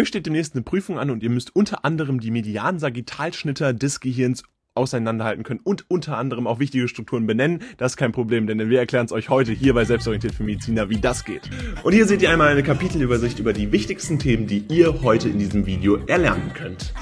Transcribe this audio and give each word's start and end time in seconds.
Euch 0.00 0.08
steht 0.08 0.24
demnächst 0.24 0.54
eine 0.54 0.62
Prüfung 0.62 0.98
an 0.98 1.10
und 1.10 1.22
ihr 1.22 1.28
müsst 1.28 1.54
unter 1.54 1.84
anderem 1.84 2.20
die 2.20 2.30
Median-Sagittalschnitter 2.30 3.74
des 3.74 4.00
Gehirns 4.00 4.44
auseinanderhalten 4.74 5.42
können 5.42 5.60
und 5.62 5.90
unter 5.90 6.16
anderem 6.16 6.46
auch 6.46 6.58
wichtige 6.58 6.88
Strukturen 6.88 7.26
benennen. 7.26 7.60
Das 7.76 7.92
ist 7.92 7.96
kein 7.98 8.10
Problem, 8.10 8.46
denn 8.46 8.70
wir 8.70 8.78
erklären 8.78 9.04
es 9.04 9.12
euch 9.12 9.28
heute 9.28 9.52
hier 9.52 9.74
bei 9.74 9.84
Selbstorientiert 9.84 10.34
für 10.34 10.42
Mediziner, 10.42 10.88
wie 10.88 11.02
das 11.02 11.26
geht. 11.26 11.50
Und 11.82 11.92
hier 11.92 12.06
seht 12.06 12.22
ihr 12.22 12.30
einmal 12.30 12.48
eine 12.48 12.62
Kapitelübersicht 12.62 13.40
über 13.40 13.52
die 13.52 13.72
wichtigsten 13.72 14.18
Themen, 14.18 14.46
die 14.46 14.64
ihr 14.70 15.02
heute 15.02 15.28
in 15.28 15.38
diesem 15.38 15.66
Video 15.66 15.96
erlernen 16.06 16.50
könnt. 16.54 16.94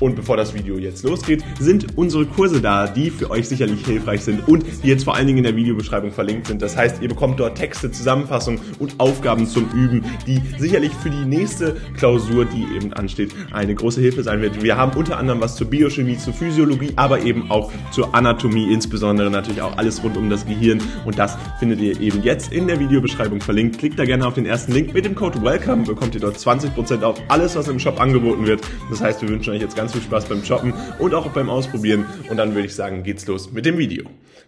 Und 0.00 0.16
bevor 0.16 0.36
das 0.36 0.54
Video 0.54 0.78
jetzt 0.78 1.04
losgeht, 1.04 1.42
sind 1.58 1.96
unsere 1.96 2.26
Kurse 2.26 2.60
da, 2.60 2.86
die 2.86 3.10
für 3.10 3.30
euch 3.30 3.48
sicherlich 3.48 3.84
hilfreich 3.84 4.22
sind 4.22 4.46
und 4.46 4.64
die 4.82 4.88
jetzt 4.88 5.04
vor 5.04 5.14
allen 5.14 5.26
Dingen 5.26 5.38
in 5.38 5.44
der 5.44 5.56
Videobeschreibung 5.56 6.12
verlinkt 6.12 6.48
sind. 6.48 6.60
Das 6.62 6.76
heißt, 6.76 7.02
ihr 7.02 7.08
bekommt 7.08 7.40
dort 7.40 7.56
Texte, 7.56 7.90
Zusammenfassungen 7.90 8.60
und 8.78 8.94
Aufgaben 8.98 9.46
zum 9.46 9.68
Üben, 9.70 10.04
die 10.26 10.40
sicherlich 10.58 10.92
für 10.92 11.10
die 11.10 11.24
nächste 11.24 11.76
Klausur, 11.96 12.44
die 12.44 12.66
eben 12.76 12.92
ansteht, 12.92 13.34
eine 13.52 13.74
große 13.74 14.00
Hilfe 14.00 14.22
sein 14.22 14.42
wird. 14.42 14.62
Wir 14.62 14.76
haben 14.76 14.96
unter 14.96 15.16
anderem 15.18 15.40
was 15.40 15.56
zur 15.56 15.68
Biochemie, 15.68 16.18
zur 16.18 16.34
Physiologie, 16.34 16.92
aber 16.96 17.22
eben 17.22 17.50
auch 17.50 17.72
zur 17.90 18.14
Anatomie, 18.14 18.72
insbesondere 18.72 19.30
natürlich 19.30 19.62
auch 19.62 19.76
alles 19.76 20.02
rund 20.02 20.16
um 20.16 20.28
das 20.28 20.46
Gehirn. 20.46 20.80
Und 21.04 21.18
das 21.18 21.36
findet 21.58 21.80
ihr 21.80 22.00
eben 22.00 22.22
jetzt 22.22 22.52
in 22.52 22.66
der 22.66 22.78
Videobeschreibung 22.78 23.40
verlinkt. 23.40 23.78
Klickt 23.78 23.98
da 23.98 24.04
gerne 24.04 24.26
auf 24.26 24.34
den 24.34 24.46
ersten 24.46 24.72
Link. 24.72 24.92
Mit 24.94 25.04
dem 25.04 25.14
Code 25.14 25.42
WELCOME 25.42 25.84
bekommt 25.84 26.14
ihr 26.14 26.20
dort 26.20 26.36
20% 26.36 27.02
auf 27.02 27.20
alles, 27.28 27.56
was 27.56 27.68
im 27.68 27.78
Shop 27.78 28.00
angeboten 28.00 28.46
wird. 28.46 28.60
Das 28.90 29.00
heißt, 29.00 29.22
wir 29.22 29.28
wünschen 29.28 29.54
euch 29.54 29.60
jetzt 29.60 29.76
ganz 29.76 29.85
ganz 29.86 29.92
viel 29.92 30.02
Spaß 30.02 30.24
beim 30.24 30.44
Shoppen 30.44 30.74
und 30.98 31.14
auch 31.14 31.28
beim 31.28 31.48
Ausprobieren. 31.48 32.06
Und 32.28 32.38
dann 32.38 32.56
würde 32.56 32.66
ich 32.66 32.74
sagen, 32.74 33.04
geht's 33.04 33.24
los 33.28 33.52
mit 33.52 33.66
dem 33.66 33.78
Video. 33.78 34.02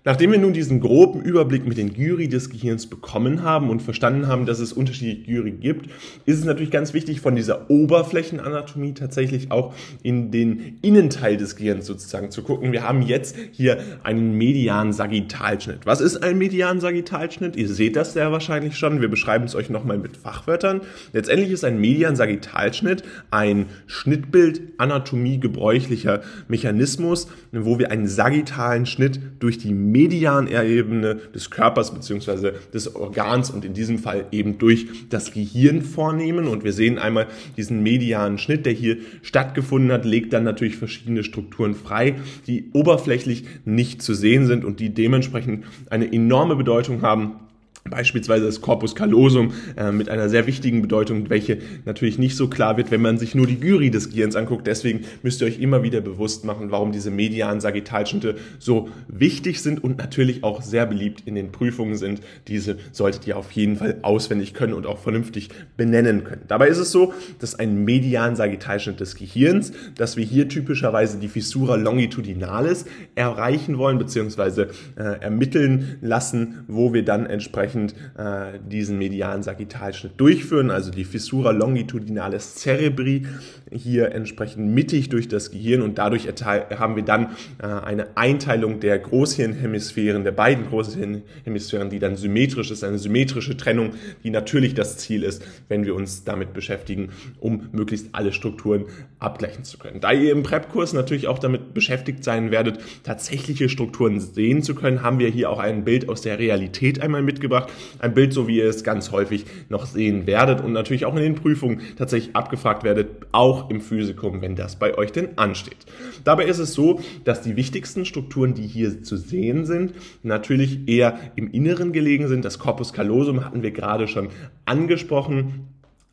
Nachdem 0.04 0.32
wir 0.32 0.38
nun 0.38 0.52
diesen 0.52 0.80
groben 0.80 1.20
Überblick 1.20 1.66
mit 1.66 1.76
den 1.76 1.92
Gyri 1.92 2.28
des 2.28 2.50
Gehirns 2.50 2.86
bekommen 2.86 3.42
haben 3.42 3.68
und 3.68 3.82
verstanden 3.82 4.26
haben, 4.26 4.46
dass 4.46 4.58
es 4.58 4.72
unterschiedliche 4.72 5.22
Gyri 5.22 5.50
gibt, 5.50 5.90
ist 6.24 6.38
es 6.38 6.44
natürlich 6.44 6.70
ganz 6.70 6.94
wichtig, 6.94 7.20
von 7.20 7.36
dieser 7.36 7.68
Oberflächenanatomie 7.68 8.94
tatsächlich 8.94 9.50
auch 9.50 9.74
in 10.02 10.30
den 10.30 10.78
Innenteil 10.82 11.36
des 11.36 11.56
Gehirns 11.56 11.86
sozusagen 11.86 12.30
zu 12.30 12.42
gucken. 12.42 12.72
Wir 12.72 12.84
haben 12.84 13.02
jetzt 13.02 13.36
hier 13.52 13.78
einen 14.02 14.38
medianen 14.38 14.92
Sagittalschnitt. 14.92 15.84
Was 15.84 16.00
ist 16.00 16.22
ein 16.22 16.38
medianen 16.38 16.80
Sagittalschnitt? 16.80 17.56
Ihr 17.56 17.68
seht 17.68 17.94
das 17.94 18.14
sehr 18.14 18.32
wahrscheinlich 18.32 18.78
schon. 18.78 19.00
Wir 19.00 19.08
beschreiben 19.08 19.44
es 19.44 19.54
euch 19.54 19.68
nochmal 19.68 19.98
mit 19.98 20.16
Fachwörtern. 20.16 20.80
Letztendlich 21.12 21.50
ist 21.50 21.64
ein 21.64 21.80
medianen 21.80 22.16
Sagittalschnitt 22.16 23.02
ein 23.30 23.66
Schnittbild 23.86 24.62
Anatomie 24.78 25.27
gebräuchlicher 25.36 26.22
Mechanismus, 26.48 27.28
wo 27.52 27.78
wir 27.78 27.90
einen 27.90 28.08
sagittalen 28.08 28.86
Schnitt 28.86 29.20
durch 29.38 29.58
die 29.58 29.74
Medianebene 29.74 31.16
des 31.34 31.50
Körpers 31.50 31.92
bzw. 31.92 32.52
des 32.72 32.96
Organs 32.96 33.50
und 33.50 33.66
in 33.66 33.74
diesem 33.74 33.98
Fall 33.98 34.24
eben 34.32 34.56
durch 34.56 34.86
das 35.10 35.32
Gehirn 35.32 35.82
vornehmen. 35.82 36.48
Und 36.48 36.64
wir 36.64 36.72
sehen 36.72 36.98
einmal 36.98 37.26
diesen 37.58 37.82
medianen 37.82 38.38
Schnitt, 38.38 38.64
der 38.64 38.72
hier 38.72 38.96
stattgefunden 39.20 39.92
hat, 39.92 40.06
legt 40.06 40.32
dann 40.32 40.44
natürlich 40.44 40.76
verschiedene 40.76 41.22
Strukturen 41.22 41.74
frei, 41.74 42.14
die 42.46 42.70
oberflächlich 42.72 43.44
nicht 43.66 44.00
zu 44.00 44.14
sehen 44.14 44.46
sind 44.46 44.64
und 44.64 44.80
die 44.80 44.94
dementsprechend 44.94 45.64
eine 45.90 46.10
enorme 46.10 46.56
Bedeutung 46.56 47.02
haben 47.02 47.36
Beispielsweise 47.84 48.44
das 48.46 48.60
Corpus 48.60 48.94
callosum 48.94 49.52
äh, 49.76 49.92
mit 49.92 50.08
einer 50.08 50.28
sehr 50.28 50.46
wichtigen 50.46 50.82
Bedeutung, 50.82 51.30
welche 51.30 51.58
natürlich 51.84 52.18
nicht 52.18 52.36
so 52.36 52.48
klar 52.48 52.76
wird, 52.76 52.90
wenn 52.90 53.00
man 53.00 53.18
sich 53.18 53.34
nur 53.34 53.46
die 53.46 53.58
Gyri 53.58 53.90
des 53.90 54.10
Gehirns 54.10 54.36
anguckt. 54.36 54.66
Deswegen 54.66 55.04
müsst 55.22 55.40
ihr 55.40 55.46
euch 55.46 55.58
immer 55.60 55.82
wieder 55.82 56.00
bewusst 56.00 56.44
machen, 56.44 56.70
warum 56.70 56.92
diese 56.92 57.10
medianen 57.10 57.60
Sagittalschnitte 57.60 58.36
so 58.58 58.88
wichtig 59.08 59.62
sind 59.62 59.82
und 59.82 59.98
natürlich 59.98 60.44
auch 60.44 60.62
sehr 60.62 60.86
beliebt 60.86 61.22
in 61.24 61.34
den 61.34 61.52
Prüfungen 61.52 61.96
sind. 61.96 62.20
Diese 62.46 62.78
solltet 62.92 63.26
ihr 63.26 63.36
auf 63.36 63.52
jeden 63.52 63.76
Fall 63.76 63.98
auswendig 64.02 64.54
können 64.54 64.74
und 64.74 64.86
auch 64.86 64.98
vernünftig 64.98 65.48
benennen 65.76 66.24
können. 66.24 66.42
Dabei 66.48 66.68
ist 66.68 66.78
es 66.78 66.90
so, 66.90 67.14
dass 67.38 67.54
ein 67.54 67.84
median 67.84 68.36
Sagittalschnitt 68.36 69.00
des 69.00 69.14
Gehirns, 69.14 69.72
dass 69.96 70.16
wir 70.16 70.24
hier 70.24 70.48
typischerweise 70.48 71.18
die 71.18 71.28
Fissura 71.28 71.76
longitudinalis 71.76 72.84
erreichen 73.14 73.78
wollen 73.78 73.98
bzw. 73.98 74.66
Äh, 74.96 75.20
ermitteln 75.20 75.98
lassen, 76.00 76.64
wo 76.66 76.92
wir 76.92 77.04
dann 77.04 77.26
entsprechend 77.26 77.77
entsprechend 77.78 77.94
äh, 78.16 78.58
diesen 78.68 78.98
medialen 78.98 79.42
Sagittalschnitt 79.42 80.12
durchführen, 80.16 80.70
also 80.70 80.90
die 80.90 81.04
Fissura 81.04 81.50
longitudinalis 81.50 82.56
cerebri 82.56 83.26
hier 83.72 84.12
entsprechend 84.12 84.74
mittig 84.74 85.08
durch 85.08 85.28
das 85.28 85.50
Gehirn 85.50 85.82
und 85.82 85.98
dadurch 85.98 86.28
haben 86.28 86.96
wir 86.96 87.02
dann 87.02 87.36
äh, 87.62 87.66
eine 87.66 88.16
Einteilung 88.16 88.80
der 88.80 88.98
Großhirnhemisphären, 88.98 90.24
der 90.24 90.32
beiden 90.32 90.66
Großhirnhemisphären, 90.66 91.90
die 91.90 91.98
dann 91.98 92.16
symmetrisch 92.16 92.70
ist, 92.70 92.84
eine 92.84 92.98
symmetrische 92.98 93.56
Trennung, 93.56 93.94
die 94.24 94.30
natürlich 94.30 94.74
das 94.74 94.98
Ziel 94.98 95.22
ist, 95.22 95.44
wenn 95.68 95.84
wir 95.84 95.94
uns 95.94 96.24
damit 96.24 96.52
beschäftigen, 96.52 97.10
um 97.40 97.68
möglichst 97.72 98.08
alle 98.12 98.32
Strukturen 98.32 98.86
abgleichen 99.18 99.64
zu 99.64 99.78
können. 99.78 100.00
Da 100.00 100.12
ihr 100.12 100.32
im 100.32 100.42
Prep-Kurs 100.42 100.92
natürlich 100.92 101.28
auch 101.28 101.38
damit 101.38 101.74
beschäftigt 101.74 102.24
sein 102.24 102.50
werdet, 102.50 102.78
tatsächliche 103.02 103.68
Strukturen 103.68 104.20
sehen 104.20 104.62
zu 104.62 104.74
können, 104.74 105.02
haben 105.02 105.18
wir 105.18 105.28
hier 105.28 105.50
auch 105.50 105.58
ein 105.58 105.84
Bild 105.84 106.08
aus 106.08 106.22
der 106.22 106.38
Realität 106.38 107.00
einmal 107.00 107.22
mitgebracht. 107.22 107.70
Ein 107.98 108.14
Bild, 108.14 108.32
so 108.32 108.48
wie 108.48 108.58
ihr 108.58 108.68
es 108.68 108.84
ganz 108.84 109.10
häufig 109.10 109.44
noch 109.68 109.86
sehen 109.86 110.26
werdet 110.26 110.60
und 110.60 110.72
natürlich 110.72 111.04
auch 111.04 111.16
in 111.16 111.22
den 111.22 111.34
Prüfungen 111.34 111.80
tatsächlich 111.96 112.34
abgefragt 112.36 112.84
werdet, 112.84 113.08
auch 113.32 113.57
auch 113.58 113.70
im 113.70 113.80
Physikum, 113.80 114.40
wenn 114.40 114.56
das 114.56 114.76
bei 114.76 114.96
euch 114.96 115.12
denn 115.12 115.36
ansteht. 115.36 115.86
Dabei 116.24 116.44
ist 116.46 116.58
es 116.58 116.74
so, 116.74 117.00
dass 117.24 117.42
die 117.42 117.56
wichtigsten 117.56 118.04
Strukturen, 118.04 118.54
die 118.54 118.66
hier 118.66 119.02
zu 119.02 119.16
sehen 119.16 119.66
sind, 119.66 119.94
natürlich 120.22 120.88
eher 120.88 121.18
im 121.36 121.50
Inneren 121.50 121.92
gelegen 121.92 122.28
sind. 122.28 122.44
Das 122.44 122.58
Corpus 122.58 122.92
callosum 122.92 123.44
hatten 123.44 123.62
wir 123.62 123.70
gerade 123.70 124.08
schon 124.08 124.28
angesprochen. 124.64 125.68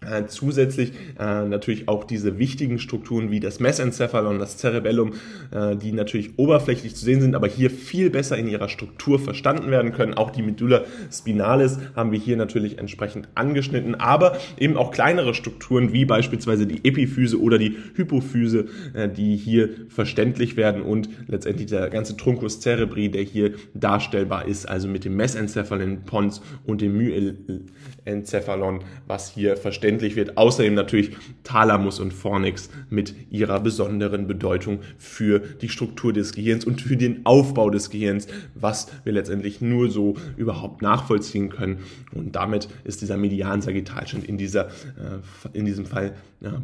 Äh, 0.09 0.27
zusätzlich 0.27 0.91
äh, 1.19 1.45
natürlich 1.45 1.87
auch 1.87 2.03
diese 2.03 2.37
wichtigen 2.37 2.79
Strukturen 2.79 3.31
wie 3.31 3.39
das 3.39 3.59
Mesencephalon, 3.59 4.39
das 4.39 4.57
Cerebellum, 4.57 5.13
äh, 5.51 5.75
die 5.75 5.91
natürlich 5.91 6.37
oberflächlich 6.37 6.95
zu 6.95 7.03
sehen 7.05 7.21
sind, 7.21 7.35
aber 7.35 7.47
hier 7.47 7.69
viel 7.69 8.09
besser 8.09 8.37
in 8.37 8.47
ihrer 8.47 8.69
Struktur 8.69 9.19
verstanden 9.19 9.71
werden 9.71 9.91
können. 9.93 10.13
Auch 10.13 10.29
die 10.29 10.43
Medulla 10.43 10.83
spinalis 11.11 11.79
haben 11.95 12.11
wir 12.11 12.19
hier 12.19 12.37
natürlich 12.37 12.77
entsprechend 12.77 13.27
angeschnitten, 13.35 13.95
aber 13.95 14.37
eben 14.59 14.77
auch 14.77 14.91
kleinere 14.91 15.33
Strukturen 15.33 15.93
wie 15.93 16.05
beispielsweise 16.05 16.67
die 16.67 16.85
Epiphyse 16.87 17.41
oder 17.41 17.57
die 17.57 17.75
Hypophyse, 17.95 18.65
äh, 18.93 19.09
die 19.09 19.35
hier 19.35 19.69
verständlich 19.89 20.57
werden 20.57 20.81
und 20.81 21.09
letztendlich 21.27 21.67
der 21.67 21.89
ganze 21.89 22.15
Truncus 22.17 22.61
cerebri, 22.61 23.09
der 23.09 23.23
hier 23.23 23.53
darstellbar 23.73 24.47
ist, 24.47 24.67
also 24.67 24.87
mit 24.87 25.05
dem 25.05 25.15
Mesencephalon 25.15 26.03
pons 26.05 26.41
und 26.65 26.81
dem 26.81 26.95
Myencephalon, 26.97 28.81
was 29.07 29.31
hier 29.31 29.57
verständlich 29.57 29.94
verständlich 29.95 30.15
wird. 30.15 30.37
Außerdem 30.37 30.73
natürlich 30.73 31.11
Thalamus 31.43 31.99
und 31.99 32.13
Fornix 32.13 32.69
mit 32.89 33.13
ihrer 33.31 33.59
besonderen 33.59 34.27
Bedeutung 34.27 34.79
für 34.97 35.39
die 35.39 35.69
Struktur 35.69 36.13
des 36.13 36.33
Gehirns 36.33 36.65
und 36.65 36.81
für 36.81 36.97
den 36.97 37.25
Aufbau 37.25 37.69
des 37.69 37.89
Gehirns, 37.89 38.27
was 38.55 38.87
wir 39.03 39.13
letztendlich 39.13 39.61
nur 39.61 39.89
so 39.89 40.15
überhaupt 40.37 40.81
nachvollziehen 40.81 41.49
können. 41.49 41.77
Und 42.13 42.35
damit 42.35 42.67
ist 42.83 43.01
dieser 43.01 43.17
Median-Sagittalschnitt 43.17 44.25
in, 44.25 44.37
dieser, 44.37 44.67
äh, 44.67 45.19
in 45.53 45.65
diesem 45.65 45.85
Fall 45.85 46.13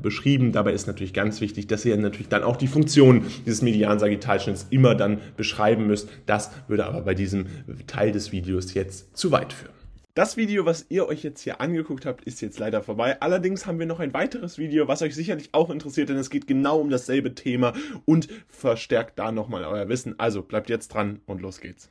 beschrieben. 0.01 0.51
Dabei 0.51 0.73
ist 0.73 0.85
natürlich 0.85 1.13
ganz 1.13 1.41
wichtig, 1.41 1.65
dass 1.67 1.85
ihr 1.85 1.97
natürlich 1.97 2.27
dann 2.27 2.43
auch 2.43 2.57
die 2.57 2.67
Funktion 2.67 3.25
dieses 3.45 3.61
Median-Sagittalschnitts 3.61 4.67
immer 4.69 4.93
dann 4.93 5.19
beschreiben 5.37 5.87
müsst. 5.87 6.09
Das 6.25 6.51
würde 6.67 6.85
aber 6.85 7.01
bei 7.01 7.15
diesem 7.15 7.45
Teil 7.87 8.11
des 8.11 8.31
Videos 8.31 8.73
jetzt 8.73 9.17
zu 9.17 9.31
weit 9.31 9.53
führen. 9.53 9.80
Das 10.13 10.35
Video, 10.35 10.65
was 10.65 10.87
ihr 10.89 11.07
euch 11.07 11.23
jetzt 11.23 11.39
hier 11.39 11.61
angeguckt 11.61 12.05
habt, 12.05 12.25
ist 12.25 12.41
jetzt 12.41 12.59
leider 12.59 12.83
vorbei. 12.83 13.21
Allerdings 13.21 13.65
haben 13.65 13.79
wir 13.79 13.85
noch 13.85 14.01
ein 14.01 14.13
weiteres 14.13 14.57
Video, 14.57 14.89
was 14.89 15.01
euch 15.01 15.15
sicherlich 15.15 15.53
auch 15.53 15.69
interessiert, 15.69 16.09
denn 16.09 16.17
es 16.17 16.29
geht 16.29 16.47
genau 16.47 16.81
um 16.81 16.89
dasselbe 16.89 17.33
Thema 17.33 17.71
und 18.03 18.27
verstärkt 18.49 19.17
da 19.19 19.31
nochmal 19.31 19.63
euer 19.63 19.87
Wissen. 19.87 20.19
Also 20.19 20.41
bleibt 20.41 20.69
jetzt 20.69 20.89
dran 20.89 21.21
und 21.27 21.41
los 21.41 21.61
geht's. 21.61 21.87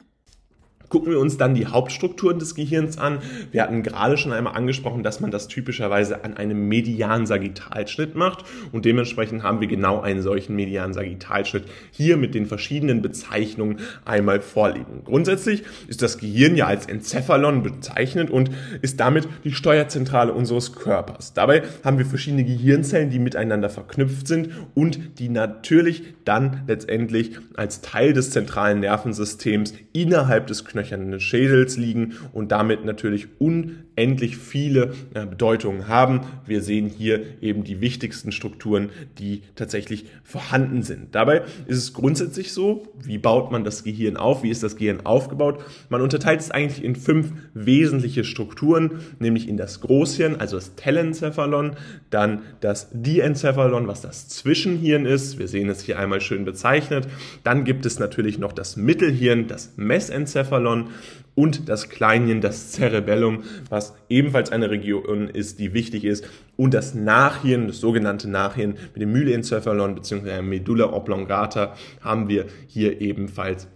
Gucken 0.91 1.13
wir 1.13 1.21
uns 1.21 1.37
dann 1.37 1.55
die 1.55 1.67
Hauptstrukturen 1.67 2.41
des 2.41 2.57
Gehirns 2.57 2.99
an. 2.99 3.19
Wir 3.53 3.63
hatten 3.63 3.85
gerade 3.85 4.19
schon 4.19 4.33
einmal 4.33 4.57
angesprochen, 4.57 5.05
dass 5.05 5.21
man 5.21 5.31
das 5.31 5.47
typischerweise 5.47 6.25
an 6.25 6.37
einem 6.37 6.67
medianen 6.67 7.27
Sagittalschnitt 7.27 8.17
macht 8.17 8.45
und 8.73 8.85
dementsprechend 8.85 9.45
haben 9.45 9.61
wir 9.61 9.69
genau 9.69 10.01
einen 10.01 10.21
solchen 10.21 10.57
medianen 10.57 10.93
Sagittalschnitt 10.93 11.65
hier 11.93 12.17
mit 12.17 12.35
den 12.35 12.45
verschiedenen 12.45 13.03
Bezeichnungen 13.03 13.79
einmal 14.05 14.41
vorliegen. 14.41 15.03
Grundsätzlich 15.05 15.63
ist 15.87 16.03
das 16.03 16.19
Gehirn 16.19 16.57
ja 16.57 16.67
als 16.67 16.87
Enzephalon 16.87 17.63
bezeichnet 17.63 18.29
und 18.29 18.51
ist 18.83 18.99
damit 18.99 19.29
die 19.45 19.53
Steuerzentrale 19.53 20.33
unseres 20.33 20.75
Körpers. 20.75 21.35
Dabei 21.35 21.63
haben 21.85 21.99
wir 21.99 22.07
verschiedene 22.07 22.43
Gehirnzellen, 22.43 23.11
die 23.11 23.21
miteinander 23.21 23.71
verknüpft 23.71 24.27
sind 24.27 24.51
und 24.75 25.21
die 25.21 25.29
natürlich 25.29 26.03
dann 26.25 26.63
letztendlich 26.67 27.39
als 27.55 27.81
Teil 27.81 28.13
des 28.13 28.33
zentralen 28.33 28.81
Nervensystems 28.81 29.75
innerhalb 29.93 30.49
des 30.49 30.65
Knöchern 30.81 31.01
knöchernen 31.01 31.21
Schädels 31.21 31.77
liegen 31.77 32.15
und 32.33 32.53
damit 32.53 32.85
natürlich 32.85 33.29
un 33.39 33.85
unendlich 34.01 34.39
viele 34.39 34.95
äh, 35.13 35.27
Bedeutungen 35.27 35.87
haben. 35.87 36.23
Wir 36.47 36.63
sehen 36.63 36.89
hier 36.89 37.21
eben 37.43 37.65
die 37.65 37.81
wichtigsten 37.83 38.33
Strukturen, 38.33 38.89
die 39.19 39.43
tatsächlich 39.57 40.07
vorhanden 40.25 40.83
sind. 40.83 41.15
Dabei 41.15 41.43
ist 41.67 41.77
es 41.77 41.93
grundsätzlich 41.93 42.53
so, 42.53 42.85
wie 43.03 43.19
baut 43.19 43.53
man 43.53 43.63
das 43.63 43.85
Gehirn 43.85 44.17
auf, 44.17 44.43
wie 44.43 44.51
ist 44.51 44.63
das 44.63 44.77
Gehirn 44.77 45.05
aufgebaut? 45.05 45.63
Man 45.91 46.01
unterteilt 46.01 46.41
es 46.41 46.51
eigentlich 46.51 46.83
in 46.83 46.97
fünf 46.97 47.33
wesentliche 47.53 48.25
Strukturen, 48.25 49.01
nämlich 49.19 49.49
in 49.49 49.59
das 49.59 49.81
Großhirn, 49.81 50.37
also 50.37 50.57
das 50.57 50.75
Telencephalon, 50.77 51.73
dann 52.09 52.41
das 52.61 52.89
Diencephalon, 52.93 53.87
was 53.87 54.01
das 54.01 54.29
Zwischenhirn 54.29 55.05
ist. 55.05 55.39
Wir 55.39 55.49
sehen 55.49 55.69
es 55.69 55.83
hier 55.83 55.99
einmal 55.99 56.23
schön 56.23 56.47
bezeichnet. 56.47 57.07
Dann 57.45 57.65
gibt 57.65 57.85
es 57.85 57.99
natürlich 57.99 58.39
noch 58.39 58.53
das 58.53 58.77
Mittelhirn, 58.77 59.47
das 59.47 59.75
Mesencephalon 59.77 60.89
und 61.35 61.69
das 61.69 61.89
Kleinhirn, 61.89 62.41
das 62.41 62.73
Cerebellum, 62.73 63.45
was 63.69 63.95
ebenfalls 64.09 64.51
eine 64.51 64.71
Region 64.71 65.29
ist, 65.29 65.59
die 65.59 65.73
wichtig 65.73 66.05
ist, 66.05 66.27
und 66.57 66.75
das 66.75 66.95
Nachhirn, 66.95 67.69
das 67.69 67.81
sogenannte 67.81 68.29
Nachhirn 68.29 68.77
mit 68.93 69.03
dem 69.03 69.13
Myelencephalon 69.13 69.95
bzw. 69.95 70.43
Medulla 70.43 70.93
oblongata 70.93 71.75
haben 72.01 72.29
wir 72.29 72.47
hier 72.67 73.01
ebenfalls 73.01 73.69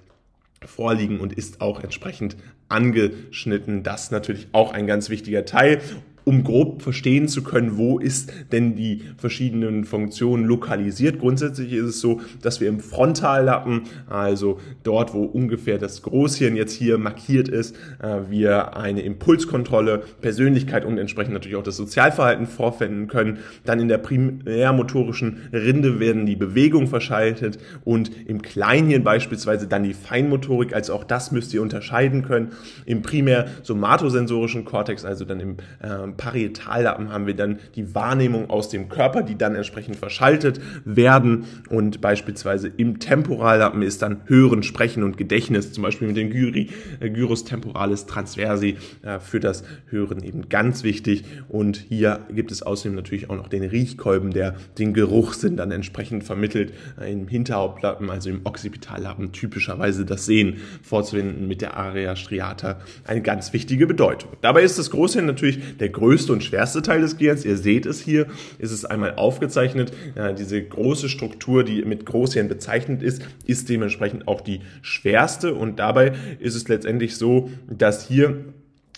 vorliegen 0.64 1.20
und 1.20 1.32
ist 1.32 1.60
auch 1.60 1.82
entsprechend 1.82 2.36
angeschnitten. 2.68 3.82
Das 3.82 4.10
natürlich 4.10 4.48
auch 4.52 4.72
ein 4.72 4.86
ganz 4.86 5.10
wichtiger 5.10 5.44
Teil 5.44 5.80
um 6.24 6.42
grob 6.42 6.82
verstehen 6.82 7.28
zu 7.28 7.42
können, 7.42 7.76
wo 7.76 7.98
ist 7.98 8.32
denn 8.52 8.74
die 8.74 9.02
verschiedenen 9.18 9.84
Funktionen 9.84 10.44
lokalisiert. 10.44 11.18
Grundsätzlich 11.18 11.72
ist 11.72 11.84
es 11.84 12.00
so, 12.00 12.20
dass 12.42 12.60
wir 12.60 12.68
im 12.68 12.80
Frontallappen, 12.80 13.82
also 14.08 14.58
dort, 14.82 15.14
wo 15.14 15.24
ungefähr 15.24 15.78
das 15.78 16.02
Großhirn 16.02 16.56
jetzt 16.56 16.72
hier 16.72 16.98
markiert 16.98 17.48
ist, 17.48 17.76
äh, 18.02 18.30
wir 18.30 18.76
eine 18.76 19.02
Impulskontrolle, 19.02 20.02
Persönlichkeit 20.20 20.84
und 20.84 20.98
entsprechend 20.98 21.34
natürlich 21.34 21.56
auch 21.56 21.62
das 21.62 21.76
Sozialverhalten 21.76 22.46
vorfinden 22.46 23.06
können. 23.06 23.38
Dann 23.64 23.80
in 23.80 23.88
der 23.88 23.98
primärmotorischen 23.98 25.38
Rinde 25.52 26.00
werden 26.00 26.26
die 26.26 26.36
Bewegungen 26.36 26.86
verschaltet 26.86 27.58
und 27.84 28.10
im 28.26 28.40
Kleinhirn 28.40 29.04
beispielsweise 29.04 29.66
dann 29.66 29.82
die 29.82 29.94
Feinmotorik, 29.94 30.74
also 30.74 30.94
auch 30.94 31.04
das 31.04 31.32
müsst 31.32 31.52
ihr 31.52 31.60
unterscheiden 31.60 32.22
können. 32.22 32.52
Im 32.86 33.02
primär 33.02 33.46
somatosensorischen 33.62 34.64
Kortex, 34.64 35.04
also 35.04 35.24
dann 35.24 35.40
im 35.40 35.56
äh, 35.82 36.13
Parietallappen 36.16 37.12
haben 37.12 37.26
wir 37.26 37.34
dann 37.34 37.58
die 37.74 37.94
Wahrnehmung 37.94 38.50
aus 38.50 38.68
dem 38.68 38.88
Körper, 38.88 39.22
die 39.22 39.36
dann 39.36 39.54
entsprechend 39.54 39.96
verschaltet 39.96 40.60
werden. 40.84 41.44
Und 41.68 42.00
beispielsweise 42.00 42.68
im 42.76 42.98
Temporallappen 42.98 43.82
ist 43.82 44.02
dann 44.02 44.22
Hören, 44.26 44.62
Sprechen 44.62 45.02
und 45.02 45.16
Gedächtnis, 45.16 45.72
zum 45.72 45.82
Beispiel 45.82 46.08
mit 46.08 46.16
dem 46.16 46.30
Gyri, 46.30 46.70
äh, 47.00 47.10
Gyrus 47.10 47.44
temporalis 47.44 48.06
transversi 48.06 48.76
äh, 49.02 49.18
für 49.18 49.40
das 49.40 49.64
Hören 49.86 50.22
eben 50.22 50.48
ganz 50.48 50.84
wichtig. 50.84 51.24
Und 51.48 51.76
hier 51.76 52.20
gibt 52.30 52.50
es 52.50 52.62
außerdem 52.62 52.94
natürlich 52.94 53.30
auch 53.30 53.36
noch 53.36 53.48
den 53.48 53.64
Riechkolben, 53.64 54.32
der 54.32 54.56
den 54.78 54.94
Geruchssinn 54.94 55.56
dann 55.56 55.70
entsprechend 55.70 56.24
vermittelt. 56.24 56.72
Äh, 57.00 57.12
Im 57.12 57.28
Hinterhauptlappen, 57.28 58.10
also 58.10 58.30
im 58.30 58.40
Occipitallappen, 58.44 59.32
typischerweise 59.32 60.04
das 60.04 60.26
Sehen 60.26 60.58
vorzuwenden 60.82 61.48
mit 61.48 61.60
der 61.60 61.76
Area 61.76 62.16
striata 62.16 62.80
eine 63.04 63.22
ganz 63.22 63.52
wichtige 63.52 63.86
Bedeutung. 63.86 64.30
Dabei 64.40 64.62
ist 64.62 64.78
das 64.78 64.90
Großhirn 64.90 65.26
natürlich 65.26 65.76
der 65.78 65.88
größte 65.88 66.03
größte 66.04 66.34
und 66.34 66.44
schwerste 66.44 66.82
Teil 66.82 67.00
des 67.00 67.16
Gehirns. 67.16 67.46
Ihr 67.46 67.56
seht 67.56 67.86
es 67.86 67.98
hier, 67.98 68.26
ist 68.58 68.72
es 68.72 68.84
einmal 68.84 69.14
aufgezeichnet. 69.14 69.90
Ja, 70.14 70.32
diese 70.32 70.62
große 70.62 71.08
Struktur, 71.08 71.64
die 71.64 71.82
mit 71.82 72.04
Großhirn 72.04 72.46
bezeichnet 72.46 73.02
ist, 73.02 73.22
ist 73.46 73.70
dementsprechend 73.70 74.28
auch 74.28 74.42
die 74.42 74.60
schwerste. 74.82 75.54
Und 75.54 75.78
dabei 75.78 76.12
ist 76.40 76.56
es 76.56 76.68
letztendlich 76.68 77.16
so, 77.16 77.50
dass 77.70 78.06
hier 78.06 78.44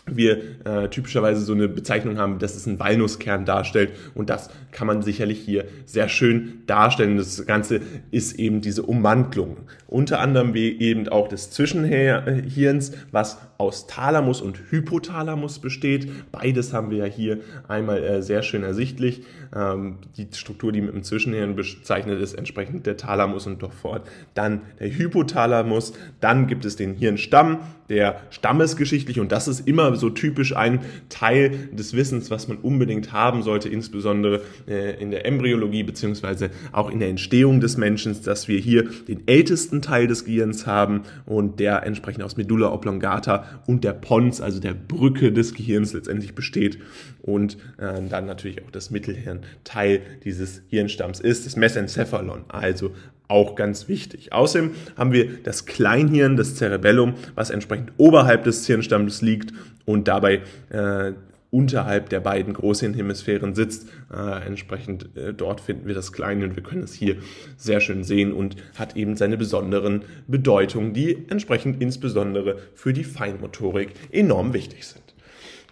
wir 0.08 0.40
äh, 0.64 0.88
typischerweise 0.88 1.40
so 1.40 1.52
eine 1.52 1.68
Bezeichnung 1.68 2.18
haben, 2.18 2.38
dass 2.38 2.54
es 2.54 2.66
einen 2.66 2.78
Walnusskern 2.78 3.44
darstellt 3.44 3.90
und 4.14 4.30
das 4.30 4.50
kann 4.70 4.86
man 4.86 5.02
sicherlich 5.02 5.40
hier 5.40 5.64
sehr 5.84 6.08
schön 6.08 6.62
darstellen. 6.66 7.16
Das 7.16 7.44
Ganze 7.44 7.80
ist 8.12 8.38
eben 8.38 8.60
diese 8.60 8.84
Ummantlung. 8.84 9.56
Unter 9.96 10.20
anderem 10.20 10.54
eben 10.54 11.08
auch 11.08 11.26
des 11.26 11.50
Zwischenhirns, 11.52 12.93
was 13.12 13.38
aus 13.56 13.87
Thalamus 13.87 14.43
und 14.43 14.58
Hypothalamus 14.70 15.58
besteht. 15.58 16.31
Beides 16.32 16.75
haben 16.75 16.90
wir 16.90 16.98
ja 16.98 17.04
hier 17.06 17.38
einmal 17.66 18.04
äh, 18.04 18.22
sehr 18.22 18.43
schön 18.43 18.62
ersichtlich. 18.62 19.22
Ähm, 19.54 19.96
die 20.19 20.28
Struktur, 20.34 20.72
die 20.72 20.82
mit 20.82 20.93
dem 20.93 21.02
Zwischenhirn 21.02 21.56
bezeichnet 21.56 22.20
ist, 22.20 22.34
entsprechend 22.34 22.84
der 22.84 22.98
Thalamus 22.98 23.46
und 23.46 23.62
doch 23.62 23.72
fort. 23.72 24.06
Dann 24.34 24.60
der 24.81 24.90
Hypothalamus. 24.90 25.94
Dann 26.20 26.46
gibt 26.46 26.66
es 26.66 26.76
den 26.76 26.92
Hirnstamm, 26.92 27.60
der 27.88 28.20
stammesgeschichtlich 28.31 29.20
und 29.20 29.32
das 29.32 29.49
ist 29.49 29.66
immer 29.66 29.94
so 29.96 30.10
typisch 30.10 30.56
ein 30.56 30.81
Teil 31.08 31.69
des 31.72 31.94
Wissens, 31.94 32.31
was 32.31 32.49
man 32.49 32.58
unbedingt 32.58 33.12
haben 33.12 33.42
sollte, 33.42 33.69
insbesondere 33.69 34.42
äh, 34.66 35.00
in 35.00 35.10
der 35.10 35.25
Embryologie 35.25 35.84
beziehungsweise 35.84 36.50
auch 36.72 36.90
in 36.90 36.99
der 36.99 37.08
Entstehung 37.08 37.60
des 37.60 37.76
Menschen, 37.76 38.20
dass 38.25 38.49
wir 38.49 38.58
hier 38.58 38.88
den 39.06 39.26
ältesten 39.28 39.82
Teil 39.86 40.06
des 40.06 40.24
Gehirns 40.24 40.66
haben 40.66 41.02
und 41.24 41.60
der 41.60 41.84
entsprechend 41.84 42.24
aus 42.24 42.36
Medulla 42.36 42.72
oblongata 42.72 43.44
und 43.66 43.84
der 43.84 43.92
Pons, 43.92 44.40
also 44.40 44.60
der 44.60 44.74
Brücke 44.74 45.32
des 45.32 45.54
Gehirns 45.54 45.92
letztendlich 45.92 46.34
besteht 46.34 46.78
und 47.22 47.56
äh, 47.78 48.02
dann 48.08 48.26
natürlich 48.26 48.64
auch 48.64 48.70
das 48.70 48.90
Mittelhirn 48.90 49.40
Teil 49.64 50.00
dieses 50.24 50.62
Hirnstamms 50.68 51.20
ist, 51.20 51.46
das 51.46 51.56
Mesencephalon, 51.56 52.44
also 52.48 52.92
auch 53.28 53.56
ganz 53.56 53.88
wichtig. 53.88 54.32
Außerdem 54.32 54.72
haben 54.96 55.12
wir 55.12 55.42
das 55.42 55.66
Kleinhirn, 55.66 56.36
das 56.36 56.56
Cerebellum, 56.56 57.14
was 57.34 57.50
entsprechend 57.50 57.92
oberhalb 57.96 58.44
des 58.44 58.66
Hirnstamms 58.66 59.22
liegt 59.22 59.52
und 59.84 60.08
dabei 60.08 60.42
äh, 60.70 61.12
unterhalb 61.50 62.08
der 62.08 62.20
beiden 62.20 62.54
Großhirnhemisphären 62.54 63.54
sitzt. 63.54 63.88
Äh, 64.12 64.46
entsprechend 64.46 65.16
äh, 65.16 65.32
dort 65.32 65.60
finden 65.60 65.87
wir 65.87 65.94
das 65.94 66.12
Kleine 66.12 66.44
und 66.44 66.56
wir 66.56 66.62
können 66.62 66.82
es 66.82 66.94
hier 66.94 67.16
sehr 67.56 67.81
schön 67.81 68.04
sehen 68.04 68.32
und 68.32 68.56
hat 68.76 68.96
eben 68.96 69.16
seine 69.16 69.37
besonderen 69.37 70.02
Bedeutungen, 70.26 70.93
die 70.93 71.26
entsprechend 71.28 71.81
insbesondere 71.81 72.58
für 72.75 72.93
die 72.93 73.04
Feinmotorik 73.04 73.94
enorm 74.10 74.52
wichtig 74.52 74.87
sind. 74.87 75.05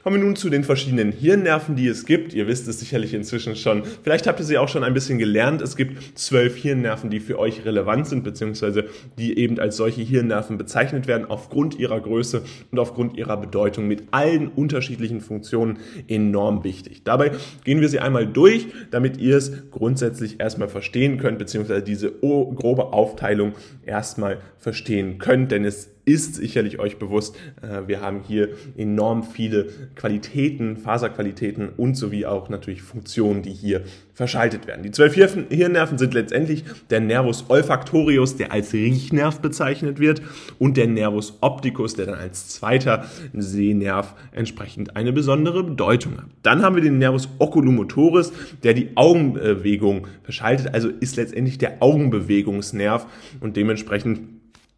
Kommen 0.04 0.16
wir 0.16 0.24
nun 0.26 0.36
zu 0.36 0.50
den 0.50 0.64
verschiedenen 0.64 1.12
Hirnnerven, 1.12 1.76
die 1.76 1.88
es 1.88 2.04
gibt. 2.04 2.34
Ihr 2.34 2.46
wisst 2.46 2.68
es 2.68 2.78
sicherlich 2.78 3.14
inzwischen 3.14 3.56
schon. 3.56 3.84
Vielleicht 4.02 4.26
habt 4.26 4.38
ihr 4.38 4.44
sie 4.44 4.58
auch 4.58 4.68
schon 4.68 4.84
ein 4.84 4.92
bisschen 4.92 5.16
gelernt. 5.18 5.62
Es 5.62 5.76
gibt 5.76 6.18
zwölf 6.18 6.56
Hirnnerven, 6.56 7.08
die 7.08 7.20
für 7.20 7.38
euch 7.38 7.64
relevant 7.64 8.06
sind, 8.06 8.22
beziehungsweise 8.22 8.84
die 9.16 9.38
eben 9.38 9.58
als 9.58 9.78
solche 9.78 10.02
Hirnnerven 10.02 10.58
bezeichnet 10.58 11.06
werden, 11.06 11.24
aufgrund 11.24 11.78
ihrer 11.78 11.98
Größe 11.98 12.42
und 12.70 12.78
aufgrund 12.78 13.16
ihrer 13.16 13.38
Bedeutung 13.38 13.88
mit 13.88 14.02
allen 14.10 14.48
unterschiedlichen 14.48 15.22
Funktionen 15.22 15.78
enorm 16.06 16.64
wichtig. 16.64 17.00
Dabei 17.04 17.30
gehen 17.64 17.80
wir 17.80 17.88
sie 17.88 18.00
einmal 18.00 18.26
durch, 18.26 18.66
damit 18.90 19.16
ihr 19.16 19.38
es 19.38 19.70
grundsätzlich 19.70 20.38
erstmal 20.38 20.68
verstehen 20.68 21.16
könnt, 21.16 21.38
beziehungsweise 21.38 21.82
diese 21.82 22.12
grobe 22.12 22.92
Aufteilung 22.92 23.54
erstmal 23.86 24.42
verstehen 24.58 25.16
könnt, 25.16 25.50
denn 25.50 25.64
es 25.64 25.93
ist 26.04 26.34
sicherlich 26.34 26.78
euch 26.78 26.98
bewusst, 26.98 27.36
äh, 27.62 27.86
wir 27.86 28.00
haben 28.00 28.20
hier 28.26 28.50
enorm 28.76 29.22
viele 29.22 29.68
Qualitäten, 29.94 30.76
Faserqualitäten 30.76 31.70
und 31.76 31.96
sowie 31.96 32.26
auch 32.26 32.48
natürlich 32.48 32.82
Funktionen, 32.82 33.42
die 33.42 33.52
hier 33.52 33.82
verschaltet 34.12 34.66
werden. 34.66 34.82
Die 34.82 34.92
zwölf 34.92 35.14
Hirnnerven 35.14 35.98
sind 35.98 36.14
letztendlich 36.14 36.64
der 36.90 37.00
Nervus 37.00 37.46
olfactorius, 37.48 38.36
der 38.36 38.52
als 38.52 38.72
Riechnerv 38.72 39.40
bezeichnet 39.40 39.98
wird, 39.98 40.22
und 40.58 40.76
der 40.76 40.86
Nervus 40.86 41.38
opticus, 41.40 41.94
der 41.94 42.06
dann 42.06 42.14
als 42.14 42.48
zweiter 42.48 43.06
Sehnerv 43.32 44.14
entsprechend 44.32 44.96
eine 44.96 45.12
besondere 45.12 45.64
Bedeutung 45.64 46.18
hat. 46.18 46.26
Dann 46.42 46.62
haben 46.62 46.76
wir 46.76 46.82
den 46.82 46.98
Nervus 46.98 47.28
oculomotoris, 47.38 48.32
der 48.62 48.74
die 48.74 48.90
Augenbewegung 48.94 50.06
verschaltet, 50.22 50.72
also 50.72 50.88
ist 50.88 51.16
letztendlich 51.16 51.58
der 51.58 51.82
Augenbewegungsnerv 51.82 53.06
und 53.40 53.56
dementsprechend 53.56 54.20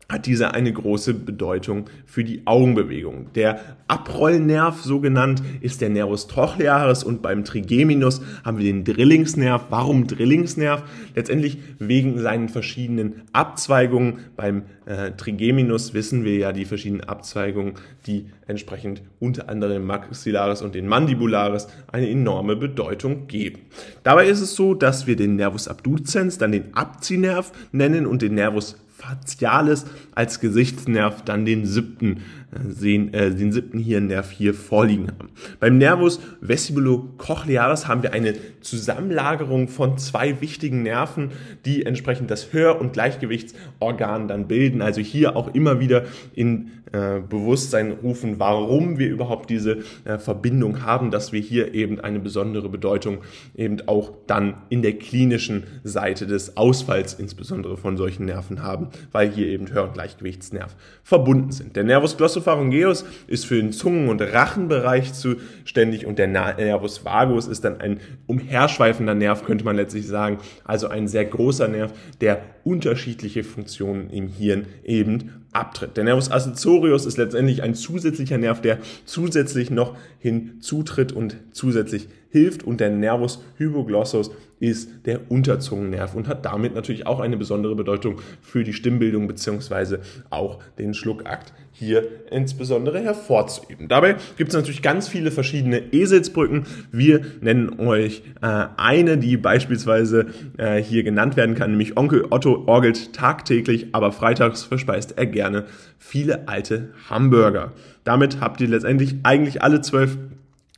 hat 0.09 0.27
diese 0.27 0.55
eine 0.55 0.73
große 0.73 1.15
Bedeutung 1.15 1.87
für 2.05 2.23
die 2.23 2.43
Augenbewegung. 2.47 3.33
Der 3.35 3.59
Abrollnerv, 3.89 4.83
so 4.83 5.01
genannt, 5.01 5.43
ist 5.61 5.81
der 5.81 5.91
Nervus 5.91 6.29
trochlearis 6.29 7.03
und 7.03 7.23
beim 7.23 7.45
Trigeminus 7.45 8.21
haben 8.45 8.59
wir 8.59 8.65
den 8.65 8.85
Drillingsnerv. 8.85 9.67
Warum 9.71 10.07
Drillingsnerv? 10.07 10.85
Letztendlich 11.17 11.59
wegen 11.81 12.19
seinen 12.21 12.49
verschiedenen 12.49 13.23
Abzweigungen. 13.33 14.21
Beim 14.37 14.63
äh, 14.87 15.11
Trigeminus 15.13 15.93
wissen 15.93 16.25
wir 16.25 16.37
ja 16.37 16.53
die 16.53 16.67
verschiedenen 16.67 17.03
Abzweigungen, 17.03 17.75
die 18.07 18.27
entsprechend 18.47 19.03
unter 19.19 19.49
anderem 19.49 19.85
Maxillaris 19.87 20.63
und 20.63 20.77
den 20.77 20.87
Mandibularis 20.87 21.67
eine 21.91 22.09
enorme 22.09 22.55
Bedeutung 22.55 23.27
geben. 23.27 23.63
Dabei 24.05 24.29
ist 24.29 24.41
es 24.41 24.55
so, 24.55 24.75
dass 24.75 25.09
wir 25.09 25.17
den 25.17 25.35
Nervus 25.35 25.67
abducens, 25.67 26.39
dann 26.39 26.53
den 26.53 26.75
Abziehnerv 26.75 27.51
nennen 27.73 28.07
und 28.07 28.23
den 28.23 28.35
Nervus 28.35 28.77
facialis 29.07 29.87
als 30.15 30.41
Gesichtsnerv 30.41 31.23
dann 31.23 31.45
den 31.45 31.67
siebten 31.67 32.23
sehen, 32.69 33.13
äh, 33.13 33.31
den 33.35 33.53
siebten 33.53 33.79
Hirnnerv 33.79 34.31
hier 34.31 34.55
vorliegen 34.55 35.09
haben. 35.09 35.31
Beim 35.61 35.79
Nervus 35.79 36.21
vestibulocochlearis 36.41 37.89
haben 37.89 38.03
wir 38.03 38.13
eine 38.13 38.35
Zusammenlagerung 38.61 39.69
von 39.69 39.99
zwei 39.99 40.41
wichtigen 40.41 40.83
Nerven, 40.83 41.31
die 41.65 41.85
entsprechend 41.85 42.31
das 42.31 42.53
Hör- 42.53 42.81
und 42.81 42.93
Gleichgewichtsorgan 42.93 44.29
dann 44.29 44.49
bilden. 44.49 44.83
Also 44.83 45.01
hier 45.01 45.37
auch 45.37 45.55
immer 45.55 45.81
wieder 45.81 46.05
in 46.35 46.71
äh, 46.93 47.21
Bewusstsein 47.21 47.91
rufen, 47.91 48.39
warum 48.39 48.99
wir 48.99 49.09
überhaupt 49.09 49.51
diese 49.51 49.79
äh, 50.05 50.19
Verbindung 50.19 50.83
haben, 50.83 51.11
dass 51.11 51.33
wir 51.33 51.41
hier 51.41 51.75
eben 51.75 52.01
eine 52.01 52.21
besondere 52.21 52.69
Bedeutung 52.69 53.19
eben 53.57 53.79
auch 53.87 54.13
dann 54.29 54.55
in 54.69 54.83
der 54.83 54.93
klinischen 54.93 55.65
Seite 55.83 56.29
des 56.29 56.57
Ausfalls 56.57 57.15
insbesondere 57.15 57.77
von 57.77 57.97
solchen 57.97 58.27
Nerven 58.27 58.63
haben, 58.63 58.89
weil 59.11 59.31
hier 59.31 59.49
eben 59.49 59.73
Hör- 59.73 59.85
und 59.85 59.95
Gleichgewichtsnerv 59.95 60.77
verbunden 61.03 61.51
sind. 61.51 61.75
Der 61.75 61.83
Nervus 61.83 62.15
glossopharyngeus 62.37 63.05
ist 63.27 63.47
für 63.47 63.57
den 63.57 63.73
Zungen- 63.73 64.09
und 64.09 64.21
Rachenbereich 64.21 65.13
zuständig 65.15 66.07
und 66.07 66.19
der 66.19 66.29
Nervus 66.29 67.05
vagus 67.05 67.47
ist 67.47 67.65
dann 67.65 67.81
ein 67.81 68.01
umherschweifender 68.27 69.15
Nerv, 69.15 69.45
könnte 69.45 69.65
man 69.65 69.77
letztlich 69.77 70.07
sagen, 70.07 70.39
also 70.65 70.89
ein 70.89 71.09
sehr 71.09 71.25
großer 71.25 71.69
Nerv, 71.69 71.93
der 72.21 72.43
unterschiedliche 72.65 73.45
Funktionen 73.45 74.11
im 74.11 74.29
Hirn 74.29 74.67
eben 74.85 75.47
abtritt. 75.53 75.97
Der 75.97 76.05
Nervus 76.05 76.31
accessorius 76.31 77.07
ist 77.07 77.17
letztendlich 77.17 77.63
ein 77.63 77.75
zusätzlicher 77.75 78.39
Nerv, 78.39 78.61
der 78.61 78.79
zusätzlich 79.07 79.71
noch 79.71 79.97
hinzutritt 80.19 81.13
und 81.13 81.37
zusätzlich 81.53 82.09
hilft 82.37 82.65
und 82.65 82.81
der 82.81 82.91
Nervus 82.91 83.43
hypoglossus 83.57 84.31
ist 84.61 84.91
der 85.07 85.31
Unterzungennerv 85.31 86.15
und 86.15 86.29
hat 86.29 86.45
damit 86.45 86.75
natürlich 86.75 87.07
auch 87.07 87.21
eine 87.21 87.37
besondere 87.37 87.75
Bedeutung 87.75 88.21
für 88.41 88.65
die 88.65 88.73
Stimmbildung 88.73 89.27
beziehungsweise 89.27 90.01
auch 90.31 90.61
den 90.79 90.95
Schluckakt 90.95 91.53
hier 91.73 92.07
insbesondere 92.31 93.01
hervorzuheben. 93.01 93.89
Dabei 93.89 94.17
gibt 94.39 94.49
es 94.49 94.55
natürlich 94.55 94.81
ganz 94.81 95.09
viele 95.09 95.31
verschiedene 95.31 95.93
Eselsbrücken. 95.93 96.65
Wir 96.91 97.21
nennen 97.43 97.79
euch 97.81 98.23
äh, 98.41 98.67
eine, 98.79 99.19
die 99.19 99.37
beispielsweise 99.37 100.27
äh, 100.57 100.83
hier 100.83 101.03
genannt 101.03 101.37
werden 101.37 101.55
kann, 101.55 101.71
nämlich 101.71 101.99
Onkel 101.99 102.27
Otto 102.31 102.65
orgelt 102.67 103.13
tagtäglich, 103.13 103.89
aber 103.93 104.11
freitags 104.11 104.65
verspeist 104.65 105.19
er 105.19 105.27
gerne 105.27 105.65
viele 105.99 106.49
alte 106.49 106.91
Hamburger. 107.11 107.73
Damit 108.05 108.41
habt 108.41 108.61
ihr 108.63 108.69
letztendlich 108.69 109.17
eigentlich 109.23 109.63
alle 109.63 109.83
zwölf 109.83 110.17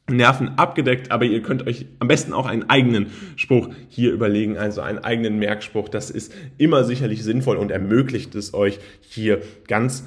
Nerven 0.09 0.59
abgedeckt, 0.59 1.11
aber 1.11 1.25
ihr 1.25 1.43
könnt 1.43 1.67
euch 1.67 1.87
am 1.99 2.09
besten 2.09 2.33
auch 2.33 2.47
einen 2.47 2.69
eigenen 2.69 3.07
Spruch 3.37 3.69
hier 3.89 4.13
überlegen, 4.13 4.57
also 4.57 4.81
einen 4.81 4.99
eigenen 4.99 5.39
Merkspruch. 5.39 5.89
Das 5.89 6.11
ist 6.11 6.35
immer 6.57 6.85
sicherlich 6.85 7.23
sinnvoll 7.23 7.57
und 7.57 7.71
ermöglicht 7.71 8.35
es 8.35 8.55
euch 8.55 8.79
hier 9.01 9.41
ganz 9.67 10.05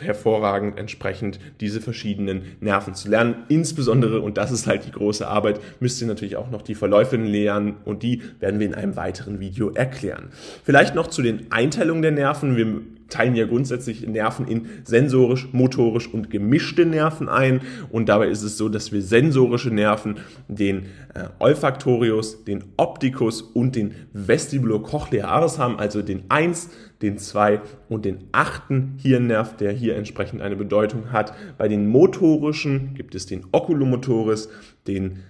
hervorragend 0.00 0.78
entsprechend 0.78 1.38
diese 1.60 1.80
verschiedenen 1.80 2.42
Nerven 2.60 2.94
zu 2.94 3.08
lernen. 3.08 3.44
Insbesondere, 3.48 4.20
und 4.20 4.36
das 4.36 4.50
ist 4.50 4.66
halt 4.66 4.86
die 4.86 4.90
große 4.90 5.26
Arbeit, 5.26 5.60
müsst 5.80 6.00
ihr 6.00 6.06
natürlich 6.08 6.36
auch 6.36 6.50
noch 6.50 6.62
die 6.62 6.74
Verläufe 6.74 7.16
lernen 7.16 7.76
und 7.84 8.02
die 8.02 8.22
werden 8.40 8.60
wir 8.60 8.66
in 8.66 8.74
einem 8.74 8.96
weiteren 8.96 9.40
Video 9.40 9.70
erklären. 9.70 10.30
Vielleicht 10.64 10.94
noch 10.94 11.06
zu 11.06 11.22
den 11.22 11.50
Einteilungen 11.50 12.02
der 12.02 12.12
Nerven. 12.12 12.56
Wir 12.56 12.80
teilen 13.08 13.34
ja 13.34 13.46
grundsätzlich 13.46 14.06
Nerven 14.06 14.46
in 14.46 14.66
sensorisch, 14.84 15.48
motorisch 15.52 16.12
und 16.12 16.30
gemischte 16.30 16.86
Nerven 16.86 17.28
ein. 17.28 17.60
Und 17.90 18.08
dabei 18.08 18.28
ist 18.28 18.42
es 18.42 18.58
so, 18.58 18.68
dass 18.68 18.92
wir 18.92 19.02
sensorische 19.02 19.70
Nerven, 19.70 20.16
den 20.48 20.86
äh, 21.14 21.28
Olfaktorius, 21.38 22.44
den 22.44 22.64
Opticus 22.76 23.42
und 23.42 23.76
den 23.76 23.94
Vestibulocochlearis 24.12 25.58
haben, 25.58 25.78
also 25.78 26.02
den 26.02 26.24
1, 26.28 26.70
den 27.02 27.18
2 27.18 27.60
und 27.88 28.04
den 28.04 28.24
8. 28.32 28.62
Hirnnerv, 28.98 29.56
der 29.56 29.72
hier 29.72 29.96
entsprechend 29.96 30.42
eine 30.42 30.56
Bedeutung 30.56 31.12
hat. 31.12 31.34
Bei 31.58 31.68
den 31.68 31.86
motorischen 31.86 32.94
gibt 32.94 33.14
es 33.14 33.26
den 33.26 33.44
Oculomotoris, 33.52 34.48
den 34.86 35.20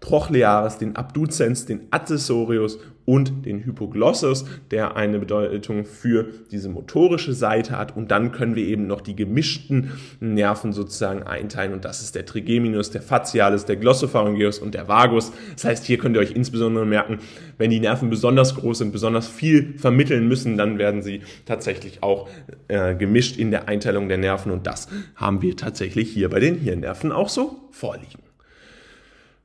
Trochlearis, 0.00 0.78
den 0.78 0.96
Abducens, 0.96 1.66
den 1.66 1.88
Accessorius 1.90 2.78
und 3.08 3.46
den 3.46 3.64
Hypoglossus, 3.64 4.44
der 4.70 4.94
eine 4.94 5.18
Bedeutung 5.18 5.86
für 5.86 6.26
diese 6.50 6.68
motorische 6.68 7.32
Seite 7.32 7.78
hat. 7.78 7.96
Und 7.96 8.10
dann 8.10 8.32
können 8.32 8.54
wir 8.54 8.66
eben 8.66 8.86
noch 8.86 9.00
die 9.00 9.16
gemischten 9.16 9.92
Nerven 10.20 10.74
sozusagen 10.74 11.22
einteilen. 11.22 11.72
Und 11.72 11.86
das 11.86 12.02
ist 12.02 12.14
der 12.14 12.26
Trigeminus, 12.26 12.90
der 12.90 13.00
Facialis, 13.00 13.64
der 13.64 13.76
Glossopharyngeus 13.76 14.58
und 14.58 14.74
der 14.74 14.88
Vagus. 14.88 15.32
Das 15.54 15.64
heißt, 15.64 15.86
hier 15.86 15.96
könnt 15.96 16.16
ihr 16.16 16.20
euch 16.20 16.32
insbesondere 16.32 16.84
merken, 16.84 17.20
wenn 17.56 17.70
die 17.70 17.80
Nerven 17.80 18.10
besonders 18.10 18.54
groß 18.54 18.76
sind, 18.76 18.92
besonders 18.92 19.26
viel 19.26 19.78
vermitteln 19.78 20.28
müssen, 20.28 20.58
dann 20.58 20.76
werden 20.76 21.00
sie 21.00 21.22
tatsächlich 21.46 22.02
auch 22.02 22.28
äh, 22.68 22.94
gemischt 22.94 23.38
in 23.38 23.50
der 23.50 23.68
Einteilung 23.68 24.10
der 24.10 24.18
Nerven. 24.18 24.52
Und 24.52 24.66
das 24.66 24.86
haben 25.16 25.40
wir 25.40 25.56
tatsächlich 25.56 26.12
hier 26.12 26.28
bei 26.28 26.40
den 26.40 26.56
Hirnnerven 26.58 27.10
auch 27.10 27.30
so 27.30 27.56
vorliegen. 27.70 28.27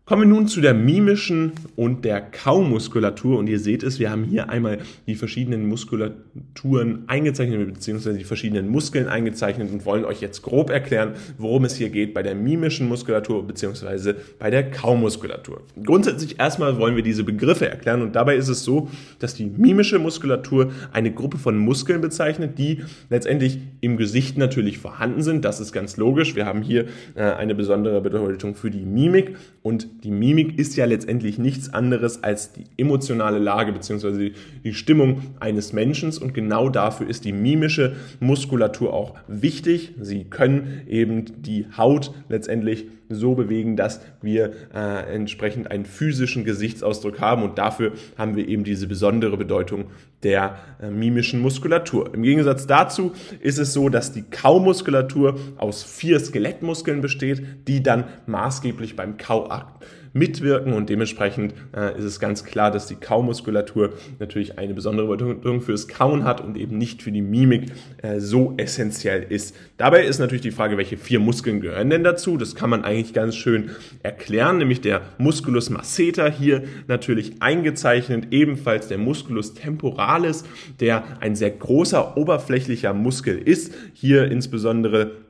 Kommen 0.05 0.24
wir 0.24 0.27
nun 0.27 0.50
zu 0.50 0.60
der 0.60 0.74
mimischen 0.74 1.53
und 1.77 2.03
der 2.03 2.19
Kaumuskulatur. 2.19 3.39
Und 3.39 3.48
ihr 3.48 3.57
seht 3.57 3.83
es, 3.83 4.00
wir 4.00 4.12
haben 4.12 4.25
hier 4.25 4.50
einmal 4.50 4.79
die 5.07 5.15
verschiedenen 5.15 5.65
Muskulaturen 5.69 7.05
eingezeichnet, 7.07 7.74
beziehungsweise 7.74 8.17
die 8.17 8.25
verschiedenen 8.25 8.67
Muskeln 8.67 9.07
eingezeichnet 9.07 9.72
und 9.72 9.86
wollen 9.86 10.03
euch 10.03 10.19
jetzt 10.19 10.41
grob 10.41 10.72
erklären, 10.72 11.13
worum 11.38 11.63
es 11.63 11.77
hier 11.77 11.89
geht 11.89 12.13
bei 12.13 12.22
der 12.22 12.36
mimischen 12.36 12.89
Muskulatur, 12.89 13.48
beziehungsweise 13.48 14.17
bei 14.39 14.50
der 14.50 14.69
Kaumuskulatur. 14.72 15.62
Grundsätzlich 15.86 16.38
erstmal 16.38 16.77
wollen 16.77 16.98
wir 16.98 17.03
diese 17.03 17.24
Begriffe 17.24 17.69
erklären 17.69 18.01
und 18.01 18.13
dabei 18.13 18.36
ist 18.36 18.50
es 18.50 18.65
so, 18.65 18.89
dass 19.19 19.36
die 19.36 19.45
mimische 19.45 20.00
Muskulatur 20.00 20.74
eine 20.91 21.13
Gruppe 21.13 21.38
von 21.38 21.57
Muskeln 21.57 22.01
bezeichnet, 22.01 22.60
die 22.60 22.83
letztendlich 23.10 23.60
im 23.79 23.95
Gesicht 23.95 24.38
natürlich 24.38 24.79
vorhanden 24.79 25.22
sind. 25.22 25.45
Das 25.45 25.62
ist 25.62 25.72
ganz 25.72 25.95
logisch. 25.95 26.36
Wir 26.36 26.45
haben 26.45 26.62
hier 26.62 26.88
äh, 27.15 27.22
eine 27.22 27.55
besondere 27.55 28.01
Bedeutung 28.01 28.55
für 28.55 28.69
die 28.69 28.83
Mimik 28.83 29.38
und 29.62 29.93
die 30.03 30.12
Mimik 30.12 30.60
ist 30.60 30.75
ja 30.75 30.86
letztendlich 30.86 31.38
nichts 31.38 31.74
anderes 31.74 32.24
als 32.24 32.51
die 32.51 32.65
emotionale 32.77 33.39
Lage 33.39 33.72
bzw. 33.72 34.31
die 34.63 34.74
Stimmung 34.74 35.22
eines 35.39 35.72
Menschen 35.72 36.12
und 36.17 36.33
genau 36.33 36.69
dafür 36.69 37.10
ist 37.10 37.24
die 37.24 37.31
mimische 37.31 37.95
Muskulatur 38.19 38.93
auch 38.93 39.15
wichtig. 39.27 39.93
Sie 40.01 40.25
können 40.25 40.81
eben 40.88 41.41
die 41.41 41.65
Haut 41.77 42.12
letztendlich 42.27 42.88
so 43.10 43.36
bewegen, 43.36 43.75
dass 43.77 44.01
wir 44.22 44.51
äh, 44.74 45.13
entsprechend 45.13 45.72
einen 45.72 45.86
physischen 45.86 46.43
Gesichtsausdruck 46.43 47.22
haben 47.22 47.43
und 47.43 47.57
dafür 47.57 47.93
haben 48.17 48.36
wir 48.36 48.48
eben 48.48 48.63
diese 48.63 48.88
besondere 48.88 49.38
Bedeutung 49.38 49.86
der 50.23 50.57
äh, 50.81 50.89
mimischen 50.89 51.41
Muskulatur. 51.41 52.13
Im 52.13 52.23
Gegensatz 52.23 52.67
dazu 52.67 53.13
ist 53.39 53.59
es 53.59 53.73
so, 53.73 53.89
dass 53.89 54.11
die 54.11 54.23
Kaumuskulatur 54.23 55.39
aus 55.57 55.83
vier 55.83 56.19
Skelettmuskeln 56.19 57.01
besteht, 57.01 57.67
die 57.67 57.83
dann 57.83 58.05
maßgeblich 58.25 58.95
beim 58.95 59.17
Kauakt 59.17 59.83
mitwirken 60.13 60.74
und 60.74 60.89
dementsprechend 60.89 61.53
äh, 61.75 61.98
ist 61.98 62.05
es 62.05 62.20
ganz 62.20 62.46
klar, 62.46 62.72
dass 62.72 62.88
die 62.88 62.96
Kaumuskulatur 62.96 63.93
natürlich 64.20 64.58
eine 64.60 64.74
besondere 64.74 65.08
Bedeutung 65.08 65.62
fürs 65.62 65.88
Kauen 65.88 66.24
hat 66.24 66.39
und 66.39 66.55
eben 66.55 66.77
nicht 66.77 67.01
für 67.01 67.12
die 67.12 67.22
Mimik 67.22 67.72
äh, 68.01 68.20
so 68.20 68.53
essentiell 68.58 69.25
ist. 69.27 69.55
Dabei 69.77 70.05
ist 70.05 70.20
natürlich 70.20 70.41
die 70.41 70.51
Frage, 70.51 70.77
welche 70.77 70.98
vier 70.98 71.20
Muskeln 71.20 71.62
gehören 71.62 71.89
denn 71.89 72.03
dazu? 72.03 72.38
Das 72.38 72.55
kann 72.55 72.70
man 72.70 72.84
eigentlich 72.84 73.13
ganz 73.13 73.36
schön 73.36 73.72
erklären, 74.03 74.60
nämlich 74.60 74.82
der 74.82 75.01
Musculus 75.17 75.70
masseter 75.70 76.29
hier 76.29 76.63
natürlich 76.88 77.41
eingezeichnet, 77.41 78.27
ebenfalls 78.32 78.88
der 78.88 79.00
Musculus 79.00 79.55
temporalis, 79.55 80.43
der 80.79 81.03
ein 81.20 81.36
sehr 81.36 81.51
großer 81.51 82.17
oberflächlicher 82.17 82.93
Muskel 82.93 83.38
ist, 83.38 83.74
hier 83.93 84.29
insbesondere 84.29 85.22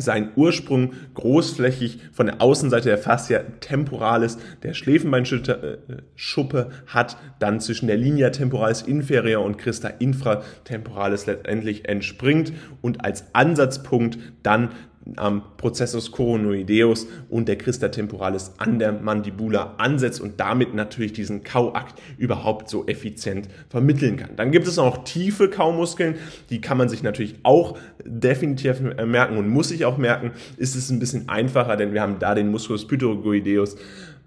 seinen 0.00 0.30
Ursprung 0.36 0.92
großflächig 1.14 1.98
von 2.12 2.26
der 2.26 2.40
Außenseite 2.40 2.88
der 2.88 2.98
Fascia 2.98 3.40
temporalis 3.60 4.38
der 4.62 4.74
Schläfenbeinschuppe 4.74 5.80
äh, 5.88 6.66
hat, 6.86 7.16
dann 7.38 7.60
zwischen 7.60 7.86
der 7.86 7.96
Linea 7.96 8.30
temporalis 8.30 8.82
inferior 8.82 9.44
und 9.44 9.58
Christa 9.58 9.88
infratemporalis 9.88 11.26
letztendlich 11.26 11.88
entspringt. 11.88 12.52
Und 12.80 13.04
als 13.04 13.34
Ansatzpunkt 13.34 14.18
dann 14.42 14.70
am 15.16 15.42
Prozessus 15.56 16.12
coronoideus 16.12 17.06
und 17.28 17.48
der 17.48 17.56
Christa 17.56 17.88
temporalis 17.88 18.52
an 18.58 18.78
der 18.78 18.92
Mandibula 18.92 19.74
ansetzt 19.78 20.20
und 20.20 20.40
damit 20.40 20.74
natürlich 20.74 21.12
diesen 21.12 21.42
Kauakt 21.42 22.00
überhaupt 22.18 22.68
so 22.68 22.86
effizient 22.86 23.48
vermitteln 23.68 24.16
kann. 24.16 24.36
Dann 24.36 24.50
gibt 24.50 24.66
es 24.66 24.78
auch 24.78 25.04
tiefe 25.04 25.48
Kaumuskeln, 25.48 26.16
die 26.50 26.60
kann 26.60 26.78
man 26.78 26.88
sich 26.88 27.02
natürlich 27.02 27.36
auch 27.42 27.78
definitiv 28.04 28.80
merken 28.80 29.36
und 29.36 29.48
muss 29.48 29.68
sich 29.68 29.84
auch 29.84 29.98
merken, 29.98 30.32
ist 30.56 30.76
es 30.76 30.90
ein 30.90 30.98
bisschen 30.98 31.28
einfacher, 31.28 31.76
denn 31.76 31.92
wir 31.92 32.02
haben 32.02 32.18
da 32.18 32.34
den 32.34 32.50
Musculus 32.50 32.86
pythagoideus 32.86 33.76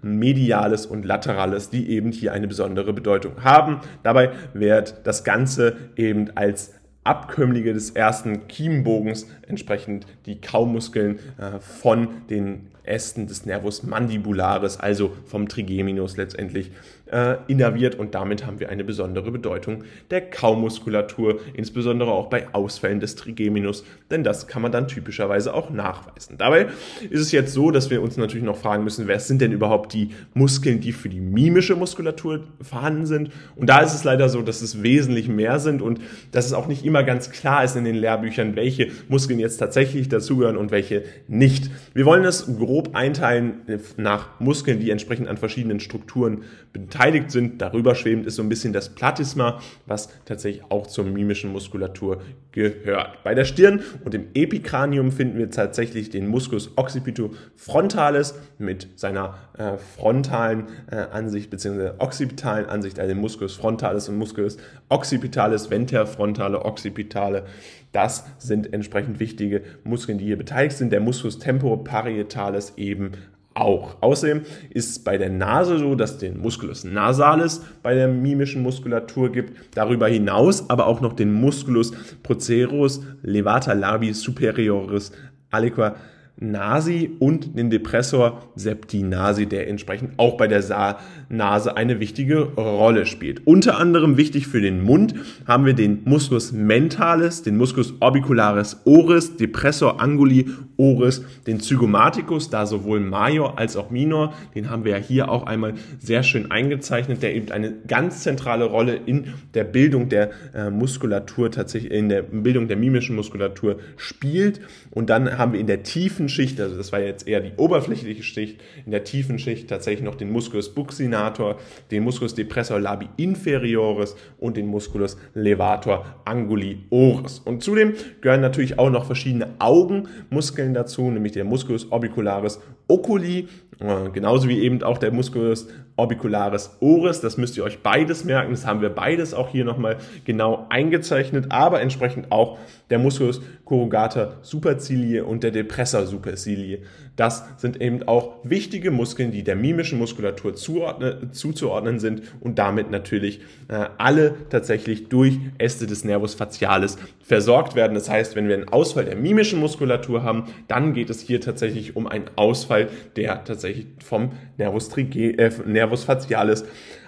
mediales 0.02 0.84
und 0.84 1.04
laterales, 1.04 1.70
die 1.70 1.88
eben 1.90 2.10
hier 2.10 2.32
eine 2.32 2.48
besondere 2.48 2.92
Bedeutung 2.92 3.44
haben. 3.44 3.80
Dabei 4.02 4.32
wird 4.52 5.00
das 5.04 5.22
Ganze 5.22 5.76
eben 5.96 6.36
als 6.36 6.72
Abkömmlinge 7.04 7.72
des 7.72 7.90
ersten 7.90 8.46
Kiembogens, 8.48 9.26
entsprechend 9.48 10.06
die 10.26 10.40
Kaumuskeln 10.40 11.18
äh, 11.38 11.58
von 11.58 12.08
den 12.30 12.68
Ästen 12.84 13.26
des 13.26 13.46
Nervus 13.46 13.82
mandibularis, 13.82 14.78
also 14.78 15.12
vom 15.26 15.48
Trigeminus 15.48 16.16
letztendlich 16.16 16.70
äh, 17.12 17.36
innerviert 17.46 17.94
und 17.94 18.14
damit 18.14 18.46
haben 18.46 18.58
wir 18.58 18.70
eine 18.70 18.84
besondere 18.84 19.30
Bedeutung 19.30 19.84
der 20.10 20.22
Kaumuskulatur, 20.22 21.40
insbesondere 21.54 22.10
auch 22.10 22.28
bei 22.30 22.52
Ausfällen 22.54 23.00
des 23.00 23.16
Trigeminus, 23.16 23.84
denn 24.10 24.24
das 24.24 24.48
kann 24.48 24.62
man 24.62 24.72
dann 24.72 24.88
typischerweise 24.88 25.52
auch 25.54 25.70
nachweisen. 25.70 26.38
Dabei 26.38 26.68
ist 27.10 27.20
es 27.20 27.30
jetzt 27.30 27.52
so, 27.52 27.70
dass 27.70 27.90
wir 27.90 28.02
uns 28.02 28.16
natürlich 28.16 28.44
noch 28.44 28.56
fragen 28.56 28.82
müssen, 28.82 29.06
wer 29.08 29.20
sind 29.20 29.42
denn 29.42 29.52
überhaupt 29.52 29.92
die 29.92 30.10
Muskeln, 30.34 30.80
die 30.80 30.92
für 30.92 31.10
die 31.10 31.20
mimische 31.20 31.76
Muskulatur 31.76 32.44
vorhanden 32.62 33.06
sind? 33.06 33.30
Und 33.56 33.68
da 33.68 33.80
ist 33.80 33.94
es 33.94 34.04
leider 34.04 34.28
so, 34.28 34.40
dass 34.40 34.62
es 34.62 34.82
wesentlich 34.82 35.28
mehr 35.28 35.58
sind 35.58 35.82
und 35.82 36.00
dass 36.32 36.46
es 36.46 36.54
auch 36.54 36.66
nicht 36.66 36.84
immer 36.84 37.04
ganz 37.04 37.30
klar 37.30 37.62
ist 37.62 37.76
in 37.76 37.84
den 37.84 37.96
Lehrbüchern, 37.96 38.56
welche 38.56 38.90
Muskeln 39.08 39.38
jetzt 39.38 39.58
tatsächlich 39.58 40.08
dazugehören 40.08 40.56
und 40.56 40.70
welche 40.70 41.04
nicht. 41.28 41.70
Wir 41.92 42.06
wollen 42.06 42.24
es 42.24 42.46
grob 42.56 42.71
einteilen 42.94 43.62
nach 43.96 44.40
Muskeln, 44.40 44.80
die 44.80 44.90
entsprechend 44.90 45.28
an 45.28 45.36
verschiedenen 45.36 45.80
Strukturen 45.80 46.44
beteiligt 46.72 47.12
beteiligt 47.12 47.30
sind. 47.30 47.60
Darüber 47.60 47.94
schwebend 47.94 48.26
ist 48.26 48.36
so 48.36 48.42
ein 48.42 48.48
bisschen 48.48 48.72
das 48.72 48.90
Platysma, 48.94 49.60
was 49.86 50.08
tatsächlich 50.24 50.64
auch 50.70 50.86
zur 50.86 51.04
mimischen 51.04 51.52
Muskulatur 51.52 52.22
gehört. 52.52 53.22
Bei 53.24 53.34
der 53.34 53.44
Stirn 53.44 53.82
und 54.04 54.14
im 54.14 54.26
Epikranium 54.34 55.10
finden 55.10 55.38
wir 55.38 55.50
tatsächlich 55.50 56.10
den 56.10 56.28
Musculus 56.28 56.72
occipitofrontalis 56.76 58.34
mit 58.58 58.88
seiner 58.96 59.38
äh, 59.58 59.78
frontalen 59.78 60.68
äh, 60.90 60.96
Ansicht 60.96 61.50
bzw. 61.50 61.92
occipitalen 61.98 62.66
Ansicht, 62.66 63.00
also 63.00 63.12
den 63.12 63.20
Musculus 63.20 63.56
frontalis 63.56 64.08
und 64.08 64.16
Musculus 64.16 64.58
occipitalis, 64.88 65.70
venterfrontale, 65.70 66.64
occipitale. 66.64 67.44
Das 67.92 68.24
sind 68.38 68.72
entsprechend 68.72 69.20
wichtige 69.20 69.62
Muskeln, 69.84 70.18
die 70.18 70.24
hier 70.24 70.38
beteiligt 70.38 70.76
sind. 70.76 70.92
Der 70.92 71.00
Musculus 71.00 71.38
temporoparietalis 71.38 72.74
eben 72.76 73.12
auch. 73.54 73.96
Außerdem 74.00 74.42
ist 74.70 74.90
es 74.90 74.98
bei 74.98 75.18
der 75.18 75.30
Nase 75.30 75.78
so, 75.78 75.94
dass 75.94 76.18
den 76.18 76.38
Musculus 76.38 76.84
nasalis 76.84 77.62
bei 77.82 77.94
der 77.94 78.08
mimischen 78.08 78.62
Muskulatur 78.62 79.30
gibt. 79.32 79.76
Darüber 79.76 80.08
hinaus 80.08 80.68
aber 80.70 80.86
auch 80.86 81.00
noch 81.00 81.12
den 81.12 81.32
Musculus 81.32 81.92
procerus 82.22 83.02
levata 83.22 83.72
labi 83.72 84.12
superioris 84.12 85.12
aliqua 85.50 85.96
Nasi 86.38 87.10
und 87.18 87.56
den 87.56 87.70
Depressor 87.70 88.42
Septinasi, 88.56 89.46
der 89.46 89.68
entsprechend 89.68 90.18
auch 90.18 90.36
bei 90.36 90.48
der 90.48 90.98
Nase 91.28 91.76
eine 91.76 92.00
wichtige 92.00 92.42
Rolle 92.42 93.06
spielt. 93.06 93.46
Unter 93.46 93.78
anderem 93.78 94.16
wichtig 94.16 94.46
für 94.46 94.60
den 94.60 94.82
Mund 94.82 95.14
haben 95.46 95.66
wir 95.66 95.74
den 95.74 96.02
Musculus 96.04 96.52
mentalis, 96.52 97.42
den 97.42 97.56
Musculus 97.56 97.94
orbicularis 98.00 98.80
oris, 98.84 99.36
Depressor 99.36 100.00
anguli 100.00 100.46
oris, 100.76 101.24
den 101.46 101.60
Zygomaticus, 101.60 102.50
da 102.50 102.66
sowohl 102.66 103.00
Major 103.00 103.58
als 103.58 103.76
auch 103.76 103.90
Minor, 103.90 104.34
den 104.54 104.68
haben 104.68 104.84
wir 104.84 104.92
ja 104.92 104.98
hier 104.98 105.30
auch 105.30 105.44
einmal 105.44 105.74
sehr 106.00 106.22
schön 106.22 106.50
eingezeichnet, 106.50 107.22
der 107.22 107.34
eben 107.34 107.52
eine 107.52 107.72
ganz 107.86 108.22
zentrale 108.22 108.64
Rolle 108.64 108.98
in 109.06 109.34
der 109.54 109.64
Bildung 109.64 110.08
der 110.08 110.30
äh, 110.54 110.70
Muskulatur 110.70 111.50
tatsächlich 111.50 111.92
in 111.92 112.08
der 112.08 112.22
Bildung 112.22 112.68
der 112.68 112.76
mimischen 112.76 113.14
Muskulatur 113.16 113.76
spielt. 113.96 114.60
Und 114.90 115.08
dann 115.10 115.38
haben 115.38 115.52
wir 115.52 115.60
in 115.60 115.66
der 115.66 115.82
tiefen 115.82 116.21
Schicht, 116.28 116.60
also 116.60 116.76
das 116.76 116.92
war 116.92 117.00
jetzt 117.00 117.26
eher 117.26 117.40
die 117.40 117.52
oberflächliche 117.56 118.22
Schicht, 118.22 118.60
in 118.84 118.92
der 118.92 119.04
tiefen 119.04 119.38
Schicht 119.38 119.68
tatsächlich 119.68 120.04
noch 120.04 120.14
den 120.14 120.30
Musculus 120.30 120.74
buccinator, 120.74 121.58
den 121.90 122.02
Musculus 122.02 122.34
depressor 122.34 122.80
labi 122.80 123.08
inferioris 123.16 124.16
und 124.38 124.56
den 124.56 124.66
Musculus 124.66 125.16
levator 125.34 126.04
anguli 126.24 126.84
oris. 126.90 127.40
Und 127.40 127.62
zudem 127.62 127.94
gehören 128.20 128.40
natürlich 128.40 128.78
auch 128.78 128.90
noch 128.90 129.06
verschiedene 129.06 129.48
Augenmuskeln 129.58 130.74
dazu, 130.74 131.10
nämlich 131.10 131.32
der 131.32 131.44
Musculus 131.44 131.90
orbicularis 131.90 132.60
oculi, 132.88 133.48
äh, 133.80 134.10
genauso 134.12 134.48
wie 134.48 134.60
eben 134.60 134.82
auch 134.82 134.98
der 134.98 135.12
Musculus 135.12 135.68
orbicularis 135.96 136.76
oris. 136.80 137.20
Das 137.20 137.36
müsst 137.36 137.56
ihr 137.56 137.64
euch 137.64 137.82
beides 137.82 138.24
merken. 138.24 138.50
Das 138.50 138.66
haben 138.66 138.80
wir 138.80 138.90
beides 138.90 139.34
auch 139.34 139.48
hier 139.48 139.64
nochmal 139.64 139.98
genau 140.24 140.66
eingezeichnet, 140.68 141.46
aber 141.50 141.80
entsprechend 141.80 142.30
auch 142.30 142.58
der 142.90 142.98
Musculus 142.98 143.40
corrugator 143.64 144.34
supercilie 144.42 145.24
und 145.24 145.42
der 145.42 145.50
Depressor 145.50 146.06
supercilie. 146.06 146.80
Das 147.16 147.44
sind 147.58 147.80
eben 147.80 148.02
auch 148.04 148.36
wichtige 148.42 148.90
Muskeln, 148.90 149.32
die 149.32 149.44
der 149.44 149.54
mimischen 149.54 149.98
Muskulatur 149.98 150.54
zuzuordnen 150.56 151.98
sind 151.98 152.22
und 152.40 152.58
damit 152.58 152.90
natürlich 152.90 153.40
äh, 153.68 153.86
alle 153.98 154.34
tatsächlich 154.48 155.08
durch 155.08 155.38
Äste 155.58 155.86
des 155.86 156.04
Nervus 156.04 156.34
facialis 156.34 156.96
versorgt 157.22 157.74
werden. 157.74 157.94
Das 157.94 158.08
heißt, 158.08 158.34
wenn 158.34 158.48
wir 158.48 158.54
einen 158.54 158.68
Ausfall 158.68 159.04
der 159.04 159.16
mimischen 159.16 159.60
Muskulatur 159.60 160.22
haben, 160.22 160.44
dann 160.68 160.94
geht 160.94 161.10
es 161.10 161.20
hier 161.20 161.40
tatsächlich 161.42 161.96
um 161.96 162.06
einen 162.06 162.30
Ausfall, 162.36 162.88
der 163.16 163.44
tatsächlich 163.44 163.86
vom 164.02 164.32
Nervus, 164.56 164.88
trige, 164.88 165.38
äh, 165.38 165.50
Nervus 165.66 166.04
facialis 166.04 166.64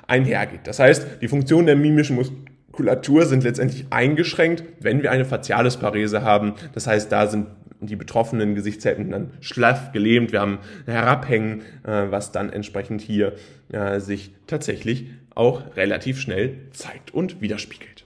einhergeht. 0.06 0.60
Das 0.64 0.80
heißt, 0.80 1.22
die 1.22 1.28
Funktion 1.28 1.64
der 1.64 1.76
mimischen 1.76 2.16
Muskulatur 2.16 3.24
sind 3.24 3.42
letztendlich 3.42 3.86
eingeschränkt, 3.88 4.64
wenn 4.80 5.02
wir 5.02 5.10
eine 5.10 5.24
facialis 5.24 5.78
Parese 5.78 6.22
haben. 6.22 6.54
Das 6.74 6.86
heißt, 6.86 7.10
da 7.10 7.26
sind 7.26 7.46
die 7.86 7.96
betroffenen 7.96 8.54
Gesichtshälften 8.54 9.10
dann 9.10 9.30
schlaff 9.40 9.92
gelähmt. 9.92 10.32
Wir 10.32 10.40
haben 10.40 10.58
Herabhängen, 10.86 11.62
äh, 11.84 12.10
was 12.10 12.32
dann 12.32 12.50
entsprechend 12.50 13.00
hier 13.00 13.34
äh, 13.72 14.00
sich 14.00 14.32
tatsächlich 14.46 15.06
auch 15.34 15.76
relativ 15.76 16.20
schnell 16.20 16.58
zeigt 16.72 17.12
und 17.12 17.40
widerspiegelt. 17.40 18.04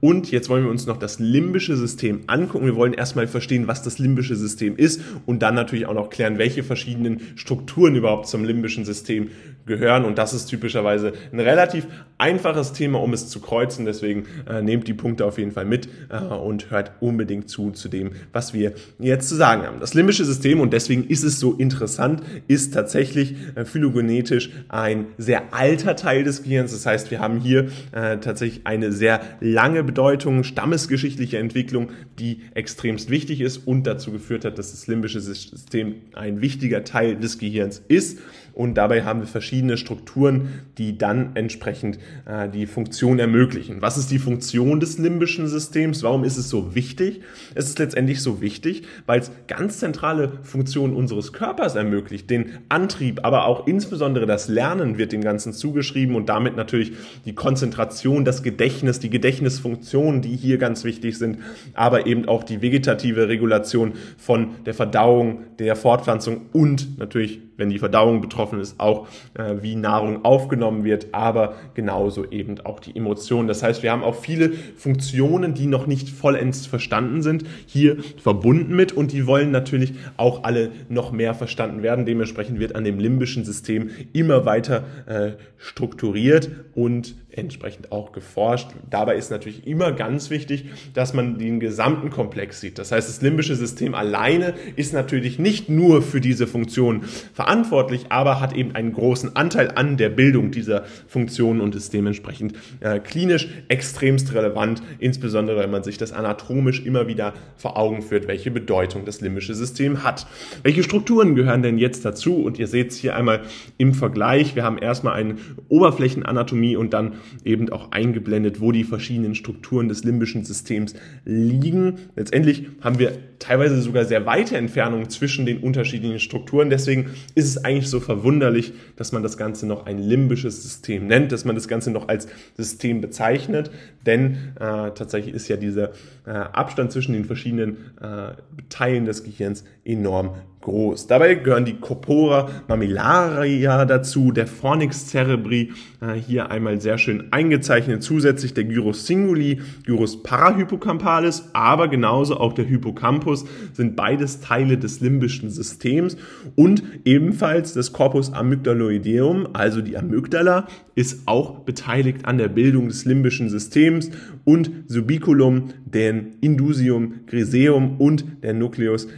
Und 0.00 0.30
jetzt 0.30 0.50
wollen 0.50 0.64
wir 0.64 0.70
uns 0.70 0.86
noch 0.86 0.98
das 0.98 1.18
limbische 1.18 1.76
System 1.76 2.24
angucken. 2.26 2.66
Wir 2.66 2.76
wollen 2.76 2.92
erstmal 2.92 3.26
verstehen, 3.26 3.68
was 3.68 3.82
das 3.82 3.98
limbische 3.98 4.36
System 4.36 4.76
ist 4.76 5.00
und 5.24 5.40
dann 5.40 5.54
natürlich 5.54 5.86
auch 5.86 5.94
noch 5.94 6.10
klären, 6.10 6.36
welche 6.36 6.62
verschiedenen 6.62 7.22
Strukturen 7.36 7.96
überhaupt 7.96 8.26
zum 8.26 8.44
limbischen 8.44 8.84
System 8.84 9.30
gehören. 9.66 10.04
Und 10.04 10.18
das 10.18 10.34
ist 10.34 10.46
typischerweise 10.46 11.12
ein 11.32 11.40
relativ 11.40 11.86
einfaches 12.18 12.72
Thema, 12.72 13.00
um 13.00 13.12
es 13.12 13.28
zu 13.28 13.40
kreuzen. 13.40 13.84
Deswegen 13.84 14.26
äh, 14.48 14.62
nehmt 14.62 14.88
die 14.88 14.94
Punkte 14.94 15.24
auf 15.26 15.38
jeden 15.38 15.52
Fall 15.52 15.64
mit 15.64 15.88
äh, 16.08 16.18
und 16.18 16.70
hört 16.70 16.92
unbedingt 17.00 17.48
zu 17.48 17.70
zu 17.70 17.88
dem, 17.88 18.12
was 18.32 18.54
wir 18.54 18.72
jetzt 18.98 19.28
zu 19.28 19.34
sagen 19.34 19.62
haben. 19.62 19.80
Das 19.80 19.94
limbische 19.94 20.24
System, 20.24 20.60
und 20.60 20.72
deswegen 20.72 21.04
ist 21.04 21.24
es 21.24 21.40
so 21.40 21.54
interessant, 21.54 22.22
ist 22.48 22.74
tatsächlich 22.74 23.34
äh, 23.54 23.64
phylogenetisch 23.64 24.50
ein 24.68 25.06
sehr 25.18 25.54
alter 25.54 25.96
Teil 25.96 26.24
des 26.24 26.42
Gehirns. 26.42 26.72
Das 26.72 26.86
heißt, 26.86 27.10
wir 27.10 27.20
haben 27.20 27.40
hier 27.40 27.68
äh, 27.92 28.18
tatsächlich 28.18 28.66
eine 28.66 28.92
sehr 28.92 29.20
lange 29.40 29.82
Bedeutung, 29.84 30.44
stammesgeschichtliche 30.44 31.38
Entwicklung, 31.38 31.90
die 32.18 32.42
extremst 32.54 33.10
wichtig 33.10 33.40
ist 33.40 33.66
und 33.66 33.86
dazu 33.86 34.12
geführt 34.12 34.44
hat, 34.44 34.58
dass 34.58 34.70
das 34.70 34.86
limbische 34.86 35.20
System 35.20 35.96
ein 36.14 36.40
wichtiger 36.40 36.84
Teil 36.84 37.16
des 37.16 37.38
Gehirns 37.38 37.82
ist 37.88 38.18
und 38.54 38.74
dabei 38.74 39.02
haben 39.02 39.20
wir 39.20 39.26
verschiedene 39.26 39.76
Strukturen, 39.76 40.60
die 40.78 40.96
dann 40.96 41.34
entsprechend 41.34 41.98
äh, 42.24 42.48
die 42.48 42.66
Funktion 42.66 43.18
ermöglichen. 43.18 43.82
Was 43.82 43.98
ist 43.98 44.12
die 44.12 44.20
Funktion 44.20 44.78
des 44.78 44.96
limbischen 44.98 45.48
Systems? 45.48 46.04
Warum 46.04 46.22
ist 46.22 46.36
es 46.36 46.50
so 46.50 46.74
wichtig? 46.74 47.20
Es 47.56 47.68
ist 47.68 47.80
letztendlich 47.80 48.22
so 48.22 48.40
wichtig, 48.40 48.84
weil 49.06 49.18
es 49.18 49.32
ganz 49.48 49.78
zentrale 49.80 50.38
Funktionen 50.42 50.94
unseres 50.94 51.32
Körpers 51.32 51.74
ermöglicht. 51.74 52.30
Den 52.30 52.52
Antrieb, 52.68 53.20
aber 53.24 53.46
auch 53.46 53.66
insbesondere 53.66 54.26
das 54.26 54.48
Lernen 54.48 54.98
wird 54.98 55.10
dem 55.10 55.22
Ganzen 55.22 55.52
zugeschrieben 55.52 56.14
und 56.14 56.28
damit 56.28 56.54
natürlich 56.54 56.92
die 57.24 57.34
Konzentration, 57.34 58.24
das 58.24 58.44
Gedächtnis, 58.44 59.00
die 59.00 59.10
Gedächtnisfunktionen, 59.10 60.22
die 60.22 60.36
hier 60.36 60.58
ganz 60.58 60.84
wichtig 60.84 61.18
sind, 61.18 61.38
aber 61.74 62.06
eben 62.06 62.28
auch 62.28 62.44
die 62.44 62.62
vegetative 62.62 63.28
Regulation 63.28 63.94
von 64.16 64.50
der 64.64 64.74
Verdauung, 64.74 65.42
der 65.58 65.74
Fortpflanzung 65.74 66.42
und 66.52 66.98
natürlich 66.98 67.40
wenn 67.56 67.70
die 67.70 67.78
Verdauung 67.78 68.20
betroffen 68.20 68.60
ist, 68.60 68.80
auch 68.80 69.06
äh, 69.34 69.56
wie 69.62 69.76
Nahrung 69.76 70.24
aufgenommen 70.24 70.84
wird, 70.84 71.08
aber 71.12 71.54
genauso 71.74 72.30
eben 72.30 72.60
auch 72.64 72.80
die 72.80 72.96
Emotionen. 72.96 73.48
Das 73.48 73.62
heißt, 73.62 73.82
wir 73.82 73.92
haben 73.92 74.02
auch 74.02 74.16
viele 74.16 74.52
Funktionen, 74.52 75.54
die 75.54 75.66
noch 75.66 75.86
nicht 75.86 76.08
vollends 76.08 76.66
verstanden 76.66 77.22
sind, 77.22 77.44
hier 77.66 77.96
verbunden 78.22 78.74
mit 78.74 78.92
und 78.92 79.12
die 79.12 79.26
wollen 79.26 79.50
natürlich 79.50 79.94
auch 80.16 80.44
alle 80.44 80.70
noch 80.88 81.12
mehr 81.12 81.34
verstanden 81.34 81.82
werden. 81.82 82.06
Dementsprechend 82.06 82.58
wird 82.58 82.74
an 82.74 82.84
dem 82.84 82.98
limbischen 82.98 83.44
System 83.44 83.90
immer 84.12 84.44
weiter 84.44 84.84
äh, 85.06 85.32
strukturiert 85.58 86.50
und 86.74 87.14
entsprechend 87.36 87.92
auch 87.92 88.12
geforscht. 88.12 88.68
Dabei 88.90 89.16
ist 89.16 89.30
natürlich 89.30 89.66
immer 89.66 89.92
ganz 89.92 90.30
wichtig, 90.30 90.66
dass 90.94 91.14
man 91.14 91.38
den 91.38 91.60
gesamten 91.60 92.10
Komplex 92.10 92.60
sieht. 92.60 92.78
Das 92.78 92.92
heißt, 92.92 93.08
das 93.08 93.22
limbische 93.22 93.56
System 93.56 93.94
alleine 93.94 94.54
ist 94.76 94.92
natürlich 94.92 95.38
nicht 95.38 95.68
nur 95.68 96.02
für 96.02 96.20
diese 96.20 96.46
Funktion 96.46 97.02
verantwortlich, 97.32 98.06
aber 98.10 98.40
hat 98.40 98.54
eben 98.54 98.74
einen 98.74 98.92
großen 98.92 99.36
Anteil 99.36 99.72
an 99.74 99.96
der 99.96 100.08
Bildung 100.08 100.50
dieser 100.50 100.84
Funktionen 101.06 101.60
und 101.60 101.74
ist 101.74 101.92
dementsprechend 101.92 102.54
äh, 102.80 103.00
klinisch 103.00 103.48
extremst 103.68 104.34
relevant, 104.34 104.82
insbesondere 104.98 105.60
wenn 105.60 105.70
man 105.70 105.82
sich 105.82 105.98
das 105.98 106.12
anatomisch 106.12 106.84
immer 106.84 107.06
wieder 107.06 107.34
vor 107.56 107.76
Augen 107.76 108.02
führt, 108.02 108.28
welche 108.28 108.50
Bedeutung 108.50 109.04
das 109.04 109.20
limbische 109.20 109.54
System 109.54 110.04
hat. 110.04 110.26
Welche 110.62 110.82
Strukturen 110.82 111.34
gehören 111.34 111.62
denn 111.62 111.78
jetzt 111.78 112.04
dazu? 112.04 112.36
Und 112.36 112.58
ihr 112.58 112.66
seht 112.66 112.90
es 112.90 112.96
hier 112.98 113.16
einmal 113.16 113.42
im 113.78 113.94
Vergleich. 113.94 114.54
Wir 114.54 114.64
haben 114.64 114.78
erstmal 114.78 115.14
eine 115.14 115.36
Oberflächenanatomie 115.68 116.76
und 116.76 116.92
dann 116.92 117.14
eben 117.44 117.70
auch 117.70 117.92
eingeblendet, 117.92 118.60
wo 118.60 118.72
die 118.72 118.84
verschiedenen 118.84 119.34
Strukturen 119.34 119.88
des 119.88 120.04
limbischen 120.04 120.44
Systems 120.44 120.94
liegen. 121.24 121.98
Letztendlich 122.16 122.66
haben 122.80 122.98
wir 122.98 123.12
teilweise 123.38 123.80
sogar 123.82 124.04
sehr 124.04 124.26
weite 124.26 124.56
Entfernungen 124.56 125.10
zwischen 125.10 125.44
den 125.46 125.58
unterschiedlichen 125.58 126.20
Strukturen. 126.20 126.70
Deswegen 126.70 127.10
ist 127.34 127.46
es 127.46 127.64
eigentlich 127.64 127.88
so 127.88 128.00
verwunderlich, 128.00 128.72
dass 128.96 129.12
man 129.12 129.22
das 129.22 129.36
Ganze 129.36 129.66
noch 129.66 129.86
ein 129.86 129.98
limbisches 129.98 130.62
System 130.62 131.06
nennt, 131.06 131.32
dass 131.32 131.44
man 131.44 131.54
das 131.54 131.68
Ganze 131.68 131.90
noch 131.90 132.08
als 132.08 132.26
System 132.56 133.00
bezeichnet. 133.00 133.70
Denn 134.06 134.54
äh, 134.56 134.92
tatsächlich 134.92 135.34
ist 135.34 135.48
ja 135.48 135.56
dieser 135.56 135.90
äh, 136.26 136.30
Abstand 136.30 136.92
zwischen 136.92 137.12
den 137.12 137.24
verschiedenen 137.24 137.76
äh, 138.00 138.32
Teilen 138.68 139.04
des 139.04 139.24
Gehirns 139.24 139.64
enorm 139.84 140.30
groß. 140.64 141.06
Dabei 141.06 141.34
gehören 141.34 141.64
die 141.64 141.76
Corpora 141.76 142.48
mammillaria 142.68 143.84
dazu, 143.84 144.32
der 144.32 144.46
Fornix 144.46 145.10
cerebri, 145.10 145.72
äh, 146.00 146.14
hier 146.14 146.50
einmal 146.50 146.80
sehr 146.80 146.98
schön 146.98 147.32
eingezeichnet, 147.32 148.02
zusätzlich 148.02 148.54
der 148.54 148.64
Gyrus 148.64 149.06
singuli, 149.06 149.60
Gyrus 149.84 150.22
parahypocampalis, 150.22 151.50
aber 151.52 151.88
genauso 151.88 152.38
auch 152.38 152.54
der 152.54 152.64
Hippocampus 152.64 153.44
sind 153.72 153.94
beides 153.94 154.40
Teile 154.40 154.78
des 154.78 155.00
limbischen 155.00 155.50
Systems 155.50 156.16
und 156.56 156.82
ebenfalls 157.04 157.74
das 157.74 157.92
Corpus 157.92 158.32
amygdaloideum, 158.32 159.48
also 159.52 159.82
die 159.82 159.96
Amygdala, 159.96 160.66
ist 160.94 161.26
auch 161.26 161.60
beteiligt 161.60 162.24
an 162.24 162.38
der 162.38 162.48
Bildung 162.48 162.88
des 162.88 163.04
limbischen 163.04 163.48
Systems 163.48 164.10
und 164.44 164.70
Subiculum, 164.86 165.70
den 165.84 166.36
Indusium 166.40 167.26
griseum 167.26 167.96
und 168.00 168.24
der 168.42 168.54
Nucleus 168.54 169.08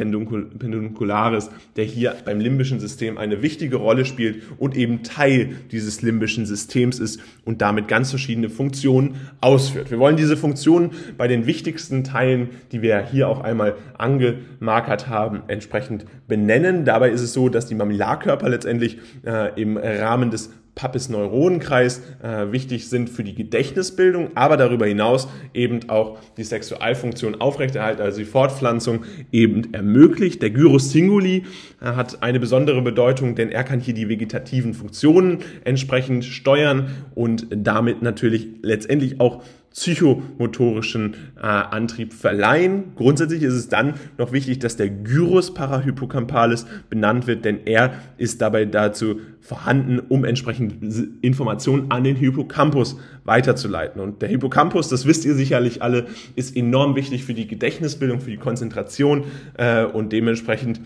interpeduncularis, 0.00 1.50
der 1.76 1.84
hier 1.84 2.14
beim 2.24 2.40
limbischen 2.40 2.80
System 2.80 3.18
eine 3.18 3.42
wichtige 3.42 3.76
Rolle 3.76 4.04
spielt 4.04 4.42
und 4.58 4.76
eben 4.76 5.02
Teil 5.02 5.56
dieses 5.70 6.02
limbischen 6.02 6.46
Systems 6.46 6.98
ist 6.98 7.20
und 7.44 7.62
damit 7.62 7.88
ganz 7.88 8.10
verschiedene 8.10 8.48
Funktionen 8.48 9.16
ausführt. 9.40 9.90
Wir 9.90 9.98
wollen 9.98 10.16
diese 10.16 10.36
Funktionen 10.36 10.90
bei 11.16 11.28
den 11.28 11.46
wichtigsten 11.46 12.04
Teilen, 12.04 12.50
die 12.72 12.82
wir 12.82 13.04
hier 13.06 13.28
auch 13.28 13.40
einmal 13.40 13.76
angemarkert 13.98 15.08
haben, 15.08 15.42
entsprechend 15.48 16.06
benennen. 16.28 16.84
Dabei 16.84 17.10
ist 17.10 17.22
es 17.22 17.32
so, 17.32 17.48
dass 17.48 17.66
die 17.66 17.74
Mamillarkörper 17.74 18.48
letztendlich 18.48 18.98
äh, 19.24 19.60
im 19.60 19.76
Rahmen 19.76 20.30
des 20.30 20.50
Pappes-Neuronenkreis 20.76 22.02
äh, 22.22 22.52
wichtig 22.52 22.88
sind 22.88 23.08
für 23.08 23.24
die 23.24 23.34
Gedächtnisbildung, 23.34 24.36
aber 24.36 24.58
darüber 24.58 24.86
hinaus 24.86 25.26
eben 25.54 25.88
auch 25.88 26.18
die 26.36 26.44
Sexualfunktion 26.44 27.40
aufrechterhalten, 27.40 28.02
also 28.02 28.18
die 28.18 28.26
Fortpflanzung 28.26 29.04
eben 29.32 29.72
ermöglicht. 29.72 30.42
Der 30.42 30.50
Gyrus 30.50 30.92
singuli 30.92 31.44
äh, 31.80 31.86
hat 31.86 32.22
eine 32.22 32.38
besondere 32.38 32.82
Bedeutung, 32.82 33.34
denn 33.34 33.50
er 33.50 33.64
kann 33.64 33.80
hier 33.80 33.94
die 33.94 34.10
vegetativen 34.10 34.74
Funktionen 34.74 35.38
entsprechend 35.64 36.26
steuern 36.26 36.90
und 37.14 37.46
damit 37.50 38.02
natürlich 38.02 38.46
letztendlich 38.60 39.18
auch 39.18 39.42
psychomotorischen 39.76 41.14
äh, 41.36 41.46
Antrieb 41.46 42.14
verleihen. 42.14 42.92
Grundsätzlich 42.96 43.42
ist 43.42 43.52
es 43.52 43.68
dann 43.68 43.94
noch 44.16 44.32
wichtig, 44.32 44.58
dass 44.58 44.76
der 44.76 44.88
Gyrus 44.88 45.52
parahippocampalis 45.52 46.66
benannt 46.88 47.26
wird, 47.26 47.44
denn 47.44 47.66
er 47.66 47.92
ist 48.16 48.40
dabei 48.40 48.64
dazu 48.64 49.20
vorhanden, 49.42 50.00
um 50.00 50.24
entsprechend 50.24 50.82
Informationen 51.20 51.90
an 51.90 52.04
den 52.04 52.16
Hippocampus 52.16 52.98
weiterzuleiten. 53.24 54.00
Und 54.00 54.22
der 54.22 54.30
Hippocampus, 54.30 54.88
das 54.88 55.04
wisst 55.04 55.26
ihr 55.26 55.34
sicherlich 55.34 55.82
alle, 55.82 56.06
ist 56.36 56.56
enorm 56.56 56.96
wichtig 56.96 57.24
für 57.24 57.34
die 57.34 57.46
Gedächtnisbildung, 57.46 58.20
für 58.20 58.30
die 58.30 58.38
Konzentration 58.38 59.24
äh, 59.58 59.84
und 59.84 60.10
dementsprechend 60.10 60.80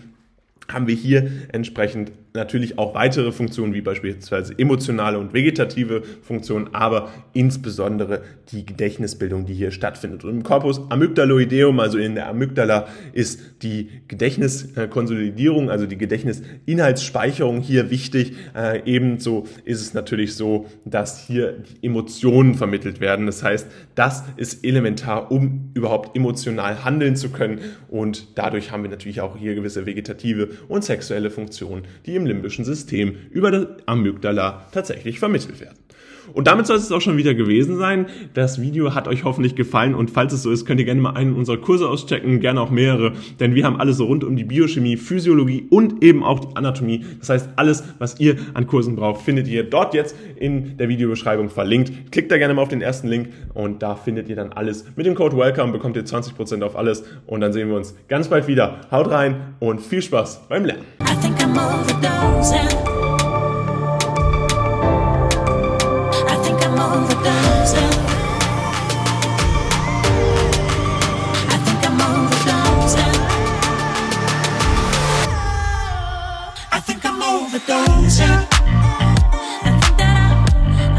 haben 0.67 0.87
wir 0.87 0.95
hier 0.95 1.31
entsprechend 1.51 2.11
natürlich 2.33 2.77
auch 2.77 2.95
weitere 2.95 3.31
Funktionen, 3.31 3.73
wie 3.73 3.81
beispielsweise 3.81 4.57
emotionale 4.57 5.19
und 5.19 5.33
vegetative 5.33 6.03
Funktionen, 6.21 6.73
aber 6.73 7.09
insbesondere 7.33 8.21
die 8.51 8.65
Gedächtnisbildung, 8.65 9.45
die 9.45 9.53
hier 9.53 9.71
stattfindet. 9.71 10.23
Und 10.23 10.31
im 10.31 10.43
Corpus 10.43 10.81
amygdaloideum, 10.89 11.79
also 11.79 11.97
in 11.97 12.15
der 12.15 12.29
Amygdala, 12.29 12.87
ist 13.13 13.41
die 13.63 13.89
Gedächtniskonsolidierung, 14.07 15.69
also 15.69 15.85
die 15.85 15.97
Gedächtnisinhaltsspeicherung 15.97 17.59
hier 17.61 17.89
wichtig. 17.89 18.33
Äh, 18.55 18.81
ebenso 18.85 19.47
ist 19.65 19.81
es 19.81 19.93
natürlich 19.93 20.35
so, 20.35 20.67
dass 20.85 21.25
hier 21.27 21.53
die 21.53 21.85
Emotionen 21.85 22.55
vermittelt 22.55 23.01
werden. 23.01 23.25
Das 23.25 23.43
heißt, 23.43 23.67
das 23.95 24.23
ist 24.37 24.63
elementar, 24.63 25.31
um 25.31 25.71
überhaupt 25.73 26.15
emotional 26.15 26.85
handeln 26.85 27.15
zu 27.15 27.29
können. 27.29 27.59
Und 27.89 28.37
dadurch 28.37 28.71
haben 28.71 28.83
wir 28.83 28.89
natürlich 28.89 29.19
auch 29.21 29.37
hier 29.37 29.55
gewisse 29.55 29.85
vegetative 29.85 30.49
und 30.69 30.83
sexuelle 30.83 31.29
Funktionen, 31.29 31.83
die 32.05 32.20
im 32.21 32.27
limbischen 32.27 32.65
System 32.65 33.15
über 33.31 33.51
das 33.51 33.67
Amygdala 33.85 34.67
tatsächlich 34.71 35.19
vermittelt 35.19 35.59
werden. 35.59 35.77
Und 36.33 36.47
damit 36.47 36.67
soll 36.67 36.77
es 36.77 36.91
auch 36.91 37.01
schon 37.01 37.17
wieder 37.17 37.33
gewesen 37.33 37.77
sein. 37.77 38.07
Das 38.33 38.61
Video 38.61 38.93
hat 38.95 39.07
euch 39.07 39.23
hoffentlich 39.23 39.55
gefallen 39.55 39.95
und 39.95 40.11
falls 40.11 40.33
es 40.33 40.43
so 40.43 40.51
ist, 40.51 40.65
könnt 40.65 40.79
ihr 40.79 40.85
gerne 40.85 41.01
mal 41.01 41.11
einen 41.11 41.35
unserer 41.35 41.57
Kurse 41.57 41.89
auschecken, 41.89 42.39
gerne 42.39 42.61
auch 42.61 42.69
mehrere, 42.69 43.13
denn 43.39 43.55
wir 43.55 43.65
haben 43.65 43.79
alles 43.79 43.97
so 43.97 44.05
rund 44.05 44.23
um 44.23 44.35
die 44.35 44.43
Biochemie, 44.43 44.97
Physiologie 44.97 45.67
und 45.69 46.03
eben 46.03 46.23
auch 46.23 46.39
die 46.39 46.55
Anatomie. 46.55 47.05
Das 47.19 47.29
heißt, 47.29 47.49
alles, 47.55 47.83
was 47.99 48.19
ihr 48.19 48.35
an 48.53 48.67
Kursen 48.67 48.95
braucht, 48.95 49.21
findet 49.21 49.47
ihr 49.47 49.63
dort 49.63 49.93
jetzt 49.93 50.15
in 50.35 50.77
der 50.77 50.89
Videobeschreibung 50.89 51.49
verlinkt. 51.49 52.11
Klickt 52.11 52.31
da 52.31 52.37
gerne 52.37 52.53
mal 52.53 52.61
auf 52.61 52.69
den 52.69 52.81
ersten 52.81 53.07
Link 53.07 53.29
und 53.53 53.81
da 53.81 53.95
findet 53.95 54.29
ihr 54.29 54.35
dann 54.35 54.53
alles. 54.53 54.85
Mit 54.95 55.05
dem 55.05 55.15
Code 55.15 55.37
WELCOME 55.37 55.71
bekommt 55.71 55.95
ihr 55.95 56.03
20% 56.03 56.63
auf 56.63 56.75
alles 56.75 57.03
und 57.27 57.41
dann 57.41 57.53
sehen 57.53 57.69
wir 57.69 57.75
uns 57.75 57.95
ganz 58.07 58.27
bald 58.27 58.47
wieder. 58.47 58.81
Haut 58.91 59.09
rein 59.09 59.55
und 59.59 59.81
viel 59.81 60.01
Spaß 60.01 60.47
beim 60.49 60.65
Lernen. 60.65 60.85